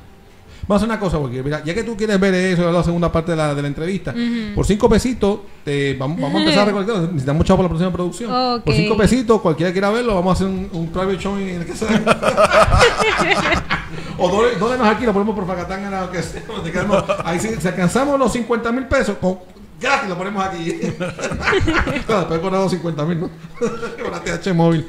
[0.67, 3.11] Vamos a hacer una cosa, porque mira, ya que tú quieres ver eso, la segunda
[3.11, 4.13] parte de la, de la entrevista,
[4.53, 7.01] por cinco pesitos, te, vamos, vamos a empezar a recolectar.
[7.03, 8.61] Necesitamos chavo para la próxima producción.
[8.63, 11.65] Por cinco pesitos, cualquiera quiera verlo, vamos a hacer un, un private show en el
[11.65, 11.89] que sea.
[14.17, 17.03] o dólenos aquí, lo ponemos por Facatán, que sea, donde queramos.
[17.25, 19.39] Ahí si, si alcanzamos los 50 mil pesos, con,
[19.81, 20.65] gratis lo ponemos aquí.
[20.71, 23.29] Después cobramos 50 mil, ¿no?
[23.59, 24.85] Con la TH móvil.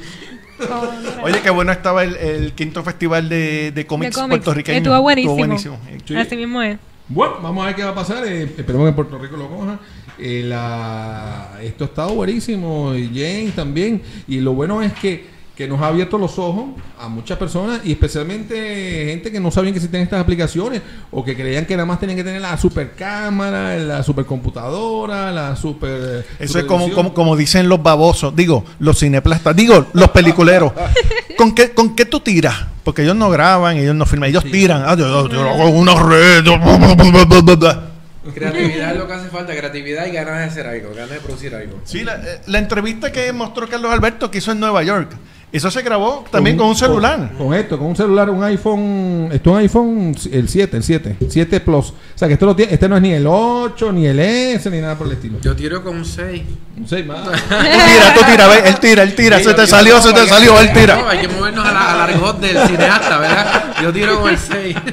[1.24, 4.78] Oye, qué bueno estaba el, el quinto festival de, de cómics puertorriqueños.
[4.82, 5.36] Estuvo buenísimo.
[5.36, 5.80] buenísimo.
[6.06, 6.14] Sí.
[6.16, 6.78] Así mismo es.
[7.08, 8.24] Bueno, vamos a ver qué va a pasar.
[8.26, 9.78] eh, esperemos que en Puerto Rico lo coja.
[10.18, 12.94] Eh, la- esto ha estado buenísimo.
[12.94, 14.02] Y James también.
[14.28, 15.26] Y lo bueno es que,
[15.62, 16.64] que nos ha abierto los ojos
[16.98, 21.36] a muchas personas y especialmente gente que no sabían que existían estas aplicaciones o que
[21.36, 26.26] creían que nada más tenían que tener la super cámara, la supercomputadora, la super.
[26.38, 30.72] Eso es como, como, como dicen los babosos, digo, los cineplastas, digo, los peliculeros.
[31.36, 32.56] ¿Con qué, ¿Con qué tú tiras?
[32.84, 34.82] Porque ellos no graban, ellos no filman, ellos tiran.
[34.84, 36.44] Ah, yo, yo- yo hago una red.
[38.34, 41.52] Creatividad es lo que hace falta, creatividad y ganas de hacer algo, ganas de producir
[41.54, 41.80] algo.
[41.84, 45.10] Sí, la, eh, la entrevista que mostró Carlos Alberto que hizo en Nueva York,
[45.52, 47.32] eso se grabó también con un celular.
[47.36, 49.28] Con, con esto, con un celular, un iPhone.
[49.30, 51.90] Esto es un iPhone, el 7, el 7, 7 Plus.
[51.90, 54.70] O sea que esto no tiene, este no es ni el 8, ni el S,
[54.70, 55.38] ni nada por el estilo.
[55.42, 56.42] Yo tiro con un 6.
[56.74, 57.22] Un 6 más.
[57.22, 60.58] Tú tira, tú tira, ve, él tira, él tira, se te salió, se te salió,
[60.58, 61.04] él No, tira.
[61.10, 63.64] hay que movernos a la, argot del cineasta, ¿verdad?
[63.82, 64.76] Yo tiro con el 6.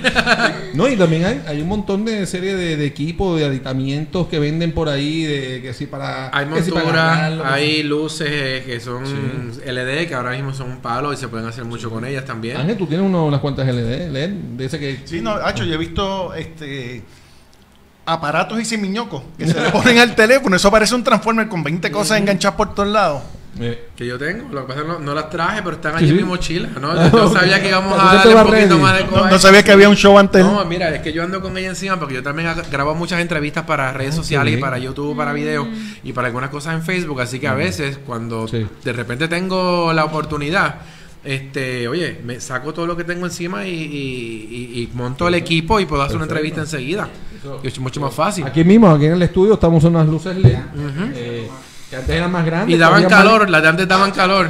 [0.74, 4.40] No, y también hay, hay un montón de serie de, de equipos, de aditamientos que
[4.40, 6.30] venden por ahí, de que si para.
[6.38, 6.84] Hay que si para
[7.30, 9.04] monturas, hay luces eh, que son
[9.66, 12.58] LED, que ahora mismo son un palo y se pueden hacer mucho con ellas también.
[12.58, 15.00] Ángel, tú tienes uno- unas cuantas LED, LED, de ese que.
[15.06, 17.02] Sí, no, Hacho, yo he visto este
[18.14, 20.56] aparatos y simiñocos que se le ponen al teléfono.
[20.56, 23.22] Eso parece un transformer con 20 cosas enganchadas por todos lados.
[23.98, 25.98] Que yo tengo, lo que pasa es que no, no las traje, pero están Sí,
[25.98, 26.12] allí sí.
[26.14, 26.96] en mi mochila, ¿no?
[26.96, 29.30] Yo, yo sabía que íbamos a darle un poquito más de No, coba.
[29.32, 30.46] no sabía que había un show antes.
[30.46, 33.66] No, mira, es que yo ando con ella encima porque yo también grabo muchas entrevistas
[33.66, 35.68] para redes sociales y para YouTube, para videos
[36.06, 38.66] y para algunas cosas en Facebook, así que a veces cuando Sí.
[38.86, 40.76] de repente tengo la oportunidad,
[41.26, 45.34] este, oye, me saco todo lo que tengo encima y, y- y- y monto el
[45.34, 47.10] equipo y puedo hacer una entrevista enseguida.
[47.64, 48.46] Es mucho más fácil.
[48.46, 50.58] Aquí mismo, aquí en el estudio, estamos en unas luces LED.
[51.16, 51.50] eh,
[51.90, 52.76] que antes eran más grandes.
[52.76, 54.50] Y daban más- calor, las de antes daban calor.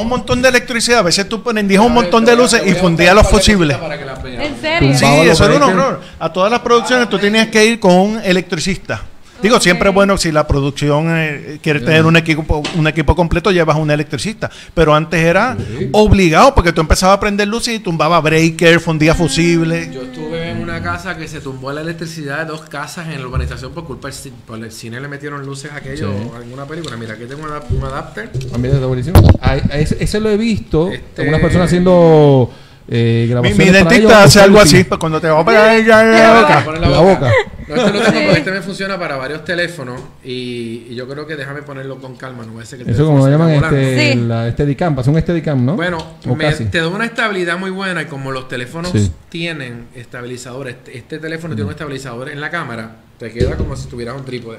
[0.00, 1.00] Un montón de electricidad.
[1.00, 3.76] A veces tú prendías un montón de luces y fundías los fusibles.
[4.24, 4.94] ¿En serio?
[4.96, 6.00] Sí, eso era un horror.
[6.18, 9.02] A todas las producciones tú tenías que ir con un electricista.
[9.42, 13.50] Digo, siempre es bueno si la producción eh, quiere tener un equipo un equipo completo,
[13.50, 14.50] llevas un electricista.
[14.74, 15.88] Pero antes era Sí.
[15.92, 19.92] obligado porque tú empezabas a prender luces y tumbaba breaker, fundía fusibles.
[19.92, 23.26] Yo estuve en una casa que se tumbó la electricidad de dos casas en la
[23.26, 24.36] urbanización por culpa del cine.
[24.46, 26.28] Por el cine le metieron luces a aquello Sí.
[26.44, 26.96] en una película.
[26.96, 28.30] Mira, aquí tengo un adap- un adapter.
[28.54, 29.20] Ah, mira, está buenísimo.
[29.40, 30.90] Ah, ese, ese lo he visto.
[30.90, 32.50] Este- Algunas personas haciendo
[32.88, 36.02] eh, Mi, grabaciones mi dentista ellos, hace algo así, cuando te va a operar ya
[36.02, 36.64] en la boca.
[36.64, 37.32] Poner La boca.
[37.68, 41.34] No, este lo tengo este me funciona para varios teléfonos y, y yo creo que
[41.34, 44.18] déjame ponerlo con calma, no ser que el Eso como lo llaman este, Sí.
[44.20, 45.74] la Steadicam, pasa un Steadicam, ¿no?
[45.74, 45.98] Bueno,
[46.36, 49.10] me- te da una estabilidad muy buena y como los teléfonos Sí.
[49.28, 53.88] tienen estabilizadores, este, este teléfono tiene un estabilizador en la cámara, te queda como si
[53.88, 54.58] tuvieras un trípode.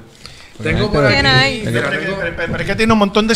[0.62, 3.34] Tengo por aquí, mira, Pero, pero- pero es que tiene un montón de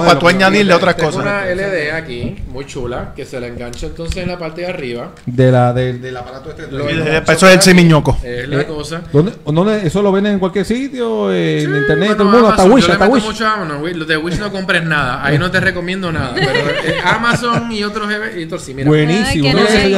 [0.00, 1.22] a para tú añadirle otras tengo cosas.
[1.24, 5.12] una LD aquí, muy chula, que se la engancho entonces en la parte de arriba.
[5.26, 6.70] De la, del- del aparato este.
[6.70, 6.94] Lo Sí,
[7.32, 8.18] eso es el semiñoco.
[8.22, 9.02] Es la Eh, cosa.
[9.12, 11.32] ¿Dónde, dónde- ¿Eso lo venden en cualquier sitio?
[11.32, 13.24] eh, en internet, Bueno, todo el mundo, hasta Wish, yo le hasta meto Wish.
[13.24, 13.96] mucho a Amazon, Wish.
[13.96, 15.24] Los de Wish no compres nada.
[15.24, 16.32] Ahí no te recomiendo nada.
[16.34, 18.08] Pero eh, Amazon y otros
[18.58, 18.88] sí, mira.
[18.88, 19.48] Buenísimo.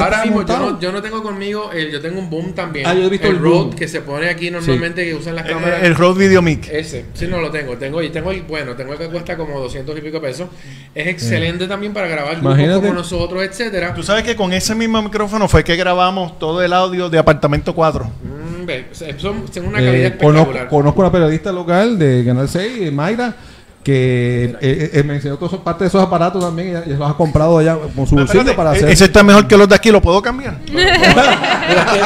[0.03, 2.87] Ahora mismo yo no, yo no tengo conmigo, el, yo tengo un boom también.
[2.87, 3.75] Ah, yo he visto el Rode boom.
[3.75, 5.83] que se pone aquí normalmente que usan las cámaras.
[5.83, 7.77] El, Rode Video Ese, sí, no lo tengo.
[7.77, 10.49] Tengo y tengo el bueno, tengo el que cuesta como 200 y pico pesos.
[10.95, 12.81] Es excelente también para grabar grupos Imagínate.
[12.81, 13.95] como nosotros, etcétera.
[13.95, 17.75] Tú sabes que con ese mismo micrófono fue que grabamos todo el audio de Apartamento
[17.75, 18.05] 4.
[18.05, 18.87] Mm, ve,
[19.19, 20.69] son, son una Eh, calidad conozco, espectacular.
[20.69, 23.35] conozco una periodista local de Canal 6, eh, Mayra,
[23.83, 27.59] que eh, eh, me enseñó todas parte de esos aparatos también y los ha comprado
[27.59, 28.89] allá con su bolsillo Espérate, para e- hacer.
[28.91, 30.59] Ese está mejor que los de aquí, ¿lo puedo cambiar?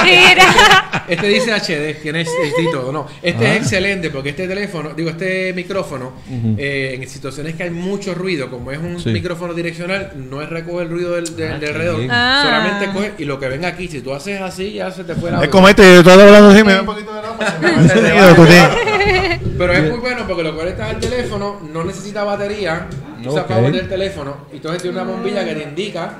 [0.04, 1.04] Mira.
[1.08, 2.90] Este dice HD, tiene HD y todo.
[2.92, 3.54] No, este Ah.
[3.54, 6.12] es excelente porque este teléfono, digo, este micrófono,
[6.58, 9.10] eh, en situaciones que hay mucho ruido, como es un Sí.
[9.10, 11.98] micrófono direccional, no es recoger el ruido del, del- Ah, de qué alrededor.
[11.98, 12.10] bien.
[12.10, 12.40] Ah.
[12.42, 15.30] Solamente coge y lo que venga aquí, si tú haces así, ya se te fue
[15.30, 17.36] la Es como este, yo estoy hablando así, me da un poquito de agua,
[19.58, 22.86] Pero es muy bueno porque lo conectas al teléfono, no necesita batería,
[23.22, 23.48] tú usas Ok.
[23.50, 26.10] power del teléfono, y entonces tiene una bombilla que te indica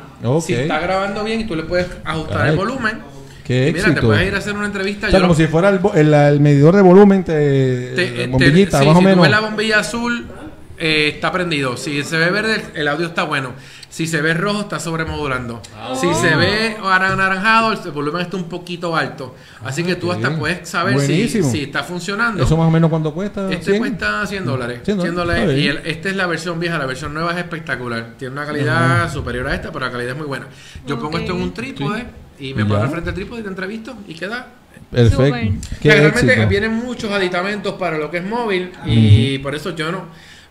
[0.41, 2.99] si está grabando bien y tú le puedes ajustar Ay, el volumen.
[3.45, 5.07] qué mira, te puedes ir a hacer una entrevista.
[5.07, 8.07] O sea, yo como lo- si fuera el, el- el medidor de volumen, te, te-
[8.13, 9.19] te- bombillita, sí, más o si menos.
[9.19, 10.27] tú ves la bombilla azul,
[10.79, 11.77] eh, está prendido.
[11.77, 13.53] Si se ve verde, el audio está bueno.
[13.89, 15.63] Si se ve rojo, está sobremodulando.
[15.99, 19.35] Si se ve anaranjado, el volumen está un poquito alto.
[19.65, 20.39] Así que tú qué hasta bien.
[20.41, 22.43] puedes saber si, está funcionando.
[22.43, 23.51] ¿Eso más o menos cuánto cuesta?
[23.51, 23.79] Este 100?
[23.79, 24.81] cuesta 100 dólares.
[24.85, 25.59] 100 100 dólares.
[25.59, 26.79] Y el- esta es la versión vieja.
[26.79, 28.15] La versión nueva es espectacular.
[28.19, 30.47] Tiene una calidad superior a esta, pero la calidad es muy buena.
[30.87, 32.05] Yo pongo esto en un trípode
[32.39, 34.49] y me pongo al frente del trípode y te entrevisto y queda
[34.91, 35.69] Perfecto.
[35.81, 36.49] Qué realmente éxito.
[36.49, 40.05] vienen muchos aditamentos para lo que es móvil y por eso yo no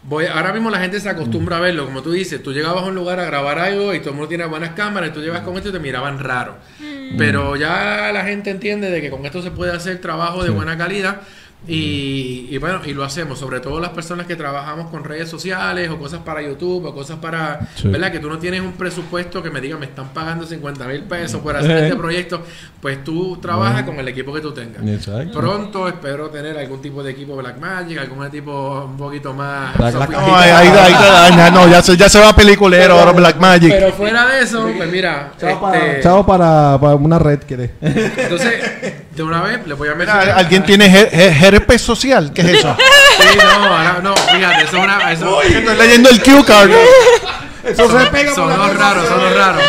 [0.08, 1.86] voy ahora mismo la gente se acostumbra a verlo.
[1.86, 4.30] Como tú dices tú llegabas a un lugar a grabar algo y todo el mundo
[4.30, 6.58] tiene buenas cámaras y tú llevas con esto y te miraban raro.
[7.18, 10.78] Pero ya la gente entiende de que con esto se puede hacer trabajo de buena
[10.78, 11.22] calidad
[11.68, 15.90] y, y bueno, y lo hacemos, sobre todo las personas que trabajamos con redes sociales
[15.90, 17.88] o cosas para YouTube o cosas para, Sí.
[17.88, 18.12] ¿verdad?
[18.12, 21.42] Que tú no tienes un presupuesto que me diga, me están pagando 50 mil pesos
[21.42, 21.84] por hacer Eh.
[21.86, 22.44] este proyecto,
[22.80, 24.86] pues tú trabajas con el equipo que tú tengas.
[24.88, 25.40] Exacto.
[25.40, 30.10] Pronto espero tener algún tipo de equipo Blackmagic, algún tipo un poquito más Black-.
[30.12, 33.72] No, ahí, ahí, no, ya se, ya se va peliculero ahora Black Magic.
[33.72, 37.72] Pero fuera de eso, pues mira, Chao, para, este, chao para, para una red que
[37.82, 38.54] entonces,
[39.16, 40.30] de una vez le voy a mencionar.
[40.32, 42.32] ¿Alguien tiene her- her- herpes social?
[42.34, 42.76] ¿Qué es eso?
[43.18, 45.12] Sí, no, ahora, no, fíjate, eso es una.
[45.14, 46.70] Eso, Estoy leyendo el cue card.
[47.64, 49.64] Eso se pega son por los raros, son los raros.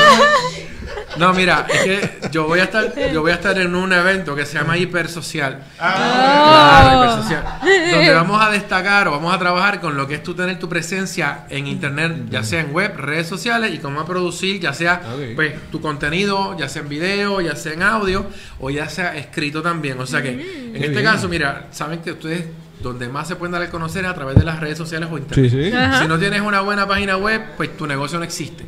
[1.18, 4.34] No, mira, es que yo voy a estar, yo voy a estar en un evento
[4.34, 5.62] que se llama Hipersocial.
[5.76, 7.44] Claro, hipersocial.
[7.92, 10.68] Donde vamos a destacar o vamos a trabajar con lo que es tú tener tu
[10.68, 15.02] presencia en internet, ya sea en web, redes sociales y cómo producir, ya sea
[15.34, 18.26] pues tu contenido, ya sea en video, ya sea en audio
[18.60, 19.98] o ya sea escrito también.
[20.00, 20.38] O sea que en
[20.72, 21.04] Qué este bien.
[21.04, 22.44] caso, mira, saben que ustedes
[22.80, 25.16] donde más se pueden dar a conocer es a través de las redes sociales o
[25.18, 25.50] internet.
[25.50, 25.72] Sí, sí.
[25.74, 26.02] Ajá.
[26.02, 28.64] Si no tienes una buena página web, pues tu negocio no existe.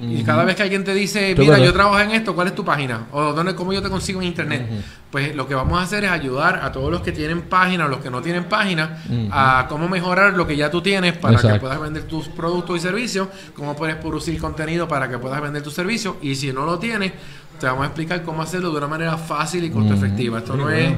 [0.00, 2.64] Y cada vez que alguien te dice, mira, yo trabajo en esto, ¿cuál es tu
[2.64, 3.06] página?
[3.12, 4.66] O dónde, cómo yo te consigo en internet.
[5.10, 7.88] Pues lo que vamos a hacer es ayudar a todos los que tienen página o
[7.88, 11.60] los que no tienen página a cómo mejorar lo que ya tú tienes para que
[11.60, 15.74] puedas vender tus productos y servicios, cómo puedes producir contenido para que puedas vender tus
[15.74, 16.16] servicios.
[16.22, 17.12] Y si no lo tienes,
[17.60, 20.38] te vamos a explicar cómo hacerlo de una manera fácil y costo efectiva.
[20.38, 20.94] Esto no es,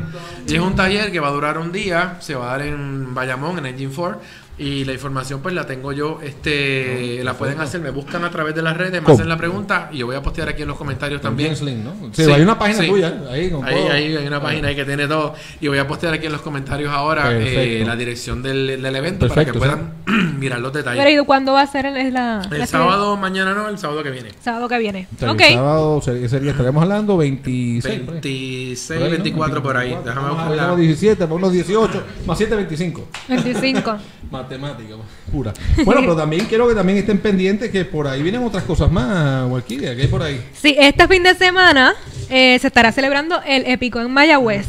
[0.47, 3.59] es un taller que va a durar un día, se va a dar en Bayamón,
[3.59, 4.21] en Engine 4.
[4.59, 8.55] Y la información pues la tengo yo, este, la pueden hacer, me buscan a través
[8.55, 9.15] de las redes, me ¿Cómo?
[9.15, 11.55] hacen la pregunta y yo voy a postear aquí en los comentarios también.
[11.57, 11.95] James Lin, ¿no?
[12.13, 12.87] Sí, hay una página sí.
[12.89, 15.35] tuya ahí con Ahí, ahí hay una página ahí que tiene todo.
[15.61, 19.27] Y voy a postear aquí en los comentarios ahora eh, la dirección del, del evento
[19.27, 21.03] Perfecto, para que puedan mirar los detalles.
[21.03, 23.79] Pero ¿y cuándo va a ser el, es la, el la sábado, mañana no, el
[23.79, 24.31] sábado que viene.
[24.43, 25.09] Sábado que viene.
[25.17, 25.41] O sea, ok.
[25.41, 28.01] El sábado sería, sería- estaríamos hablando 26.
[28.01, 28.21] por ahí.
[28.21, 29.11] 26, Por ahí, ¿no?
[29.11, 29.89] 24 por ahí.
[29.95, 30.13] 24.
[30.13, 33.09] Déjame Ah, buscar la- unos 17, por unos 18, más 7, 25.
[33.29, 33.97] 25.
[34.43, 34.95] Matemática,
[35.31, 35.53] pura.
[35.85, 39.51] Bueno, pero también quiero que también estén pendientes que por ahí vienen otras cosas más,
[39.51, 40.45] Walkiria, que hay por ahí.
[40.55, 41.95] Sí, este fin de semana
[42.29, 44.67] eh, se estará celebrando el épico en Mayagüez,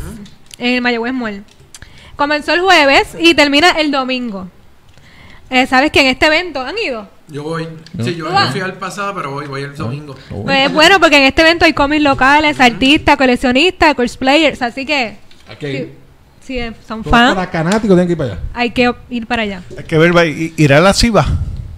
[0.57, 1.43] en el Mayagüez Mall.
[2.15, 4.47] Comenzó el jueves y termina el domingo.
[5.49, 7.07] Eh, ¿Sabes que en este evento han ido?
[7.27, 7.67] Yo voy.
[7.93, 8.03] ¿No?
[8.03, 10.15] Sí, yo no fui al pasado, pero voy, voy el domingo.
[10.31, 15.17] Oh, Pues bueno, porque en este evento hay cómics locales, artistas, coleccionistas, cosplayers, así que
[15.61, 16.02] ir.
[16.45, 18.41] Si son Todos fans, paracanáticos tienen que ir para allá.
[18.53, 19.61] hay que ir para allá.
[19.77, 21.25] Hay que ver, va, i- irá a la CIBA.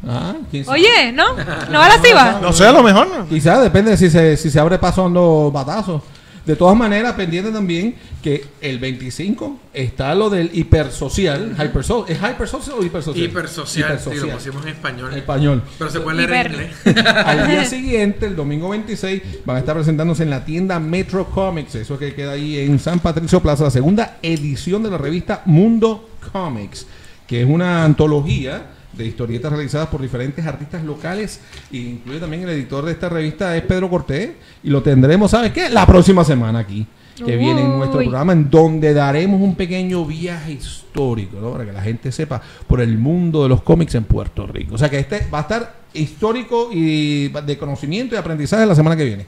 [0.08, 0.34] Ah.
[0.68, 1.34] Oye, ¿no?
[1.72, 2.40] ¿No va a la CIBA?
[2.42, 3.08] No sé, a lo mejor.
[3.08, 3.28] no.
[3.28, 6.02] Quizás depende de si se, si se abre paso dando batazos.
[6.46, 11.56] De todas maneras, pendiente también que el 25 está lo del hipersocial.
[11.60, 13.26] Hyperso ¿Es hypersocial o hipersocial?
[13.26, 15.12] Hipersocial, sí, lo pusimos en español.
[15.12, 15.64] En español.
[15.80, 16.98] Pero se puede leer en inglés.
[17.08, 21.76] Al día siguiente, el domingo 26, van a estar presentándose en la tienda Metro Comics,
[21.76, 26.10] eso que queda ahí en San Patricio Plaza, la segunda edición de la revista Mundo
[26.32, 26.86] Comics,
[27.26, 28.68] que es una antología
[28.98, 31.42] de historietas realizadas por diferentes artistas locales,
[31.72, 34.32] e incluye también el editor de esta revista es Pedro Cortés,
[34.64, 35.70] y lo tendremos, ¿sabes qué?
[35.70, 36.86] La próxima semana aquí,
[37.16, 41.52] que viene en nuestro programa, en donde daremos un pequeño viaje histórico, ¿no?
[41.52, 44.76] Para que la gente sepa por el mundo de los cómics en Puerto Rico.
[44.76, 48.98] O sea que este va a estar histórico y de conocimiento y aprendizaje la semana
[48.98, 49.26] que viene.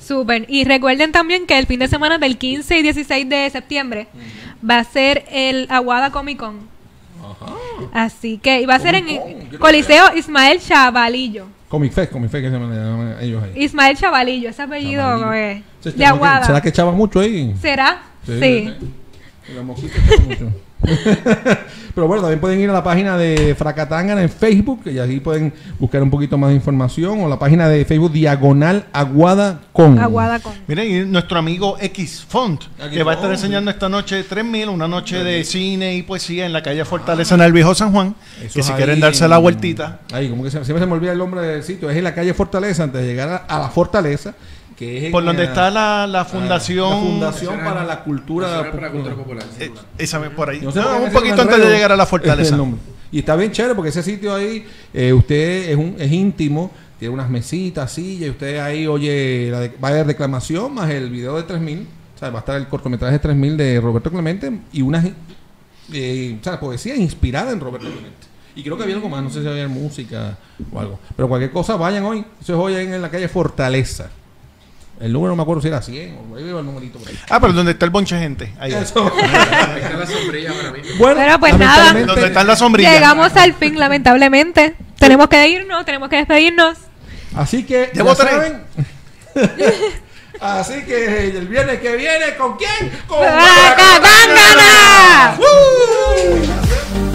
[0.00, 0.46] Súper.
[0.48, 4.08] Y recuerden también que el fin de semana del 15 y 16 de septiembre
[4.68, 6.75] va a ser el Aguada Comic Con.
[7.92, 9.06] Así que y va a ser en
[9.58, 11.46] Coliseo Ismael Chavalillo.
[11.68, 13.64] Comic Fest, Comic Fest que se llaman ellos ahí.
[13.64, 15.32] Ismael Chavalillo, ese apellido Chavalillo.
[15.32, 15.62] eh,
[15.96, 16.44] de Aguada.
[16.46, 17.54] ¿Será que echaban mucho ahí?
[17.60, 18.02] ¿Será?
[18.24, 18.72] Sí.
[19.54, 20.52] Los mosquitos echaban mucho.
[21.96, 25.50] Pero bueno, también pueden ir a la página de Fracatangana en Facebook y allí pueden
[25.78, 29.98] buscar un poquito más de información o la página de Facebook Diagonal Aguada Con.
[29.98, 30.52] Aguada Con.
[30.66, 34.86] Miren, y nuestro amigo X Font, que va a estar enseñando esta noche 3000, una
[34.86, 38.14] noche de cine y poesía en la calle Fortaleza en el Viejo San Juan.
[38.44, 40.00] Eso que si ahí quieren darse la vueltita.
[40.12, 41.88] Ahí, como que se, siempre se me olvida el nombre del sitio.
[41.88, 44.34] Es en la calle Fortaleza, antes de llegar a, a la Fortaleza,
[44.76, 46.90] que es en Por donde la- está la, la fundación.
[46.90, 49.44] La Fundación para la Cultura, para la Cultura Popular.
[49.46, 49.68] Popular.
[49.68, 50.60] Eh, esa vez por ahí.
[50.62, 52.58] No sé un poquito antes de llegar a la Es fortaleza.
[53.10, 57.14] Y está bien chévere porque ese sitio ahí, eh, usted es, un, es íntimo, tiene
[57.14, 61.08] unas mesitas, sillas, y usted ahí oye, la de- va a haber reclamación más el
[61.08, 64.50] video de 3000, o sea, va a estar el cortometraje de 3000 de Roberto Clemente
[64.72, 65.02] y una
[65.92, 68.26] eh, o sea, poesía inspirada en Roberto Clemente.
[68.56, 70.36] Y creo que había algo más, no sé si había música
[70.72, 70.98] o algo.
[71.14, 72.24] Pero cualquier cosa, vayan hoy.
[72.40, 74.08] Eso es hoy en la calle Fortaleza.
[75.00, 77.18] El número no me acuerdo si era 100 o ahí veo el numerito por ahí.
[77.28, 78.54] Ah, pero donde está el bonche de gente.
[78.58, 78.72] Ahí.
[78.72, 79.12] Eso.
[79.20, 80.78] Ahí está la sombrilla para mí.
[80.98, 81.92] Bueno, Pero pues nada.
[81.92, 82.94] Donde están las sombrillas.
[82.94, 84.74] Llegamos al fin, lamentablemente.
[84.98, 86.78] Tenemos que irnos, tenemos que despedirnos.
[87.34, 88.62] Así que, ya saben.
[90.40, 92.92] Así que el viernes que viene, ¿con quién?
[93.06, 95.36] Con ¡Fracatangana!
[95.38, 97.05] ¡Woo!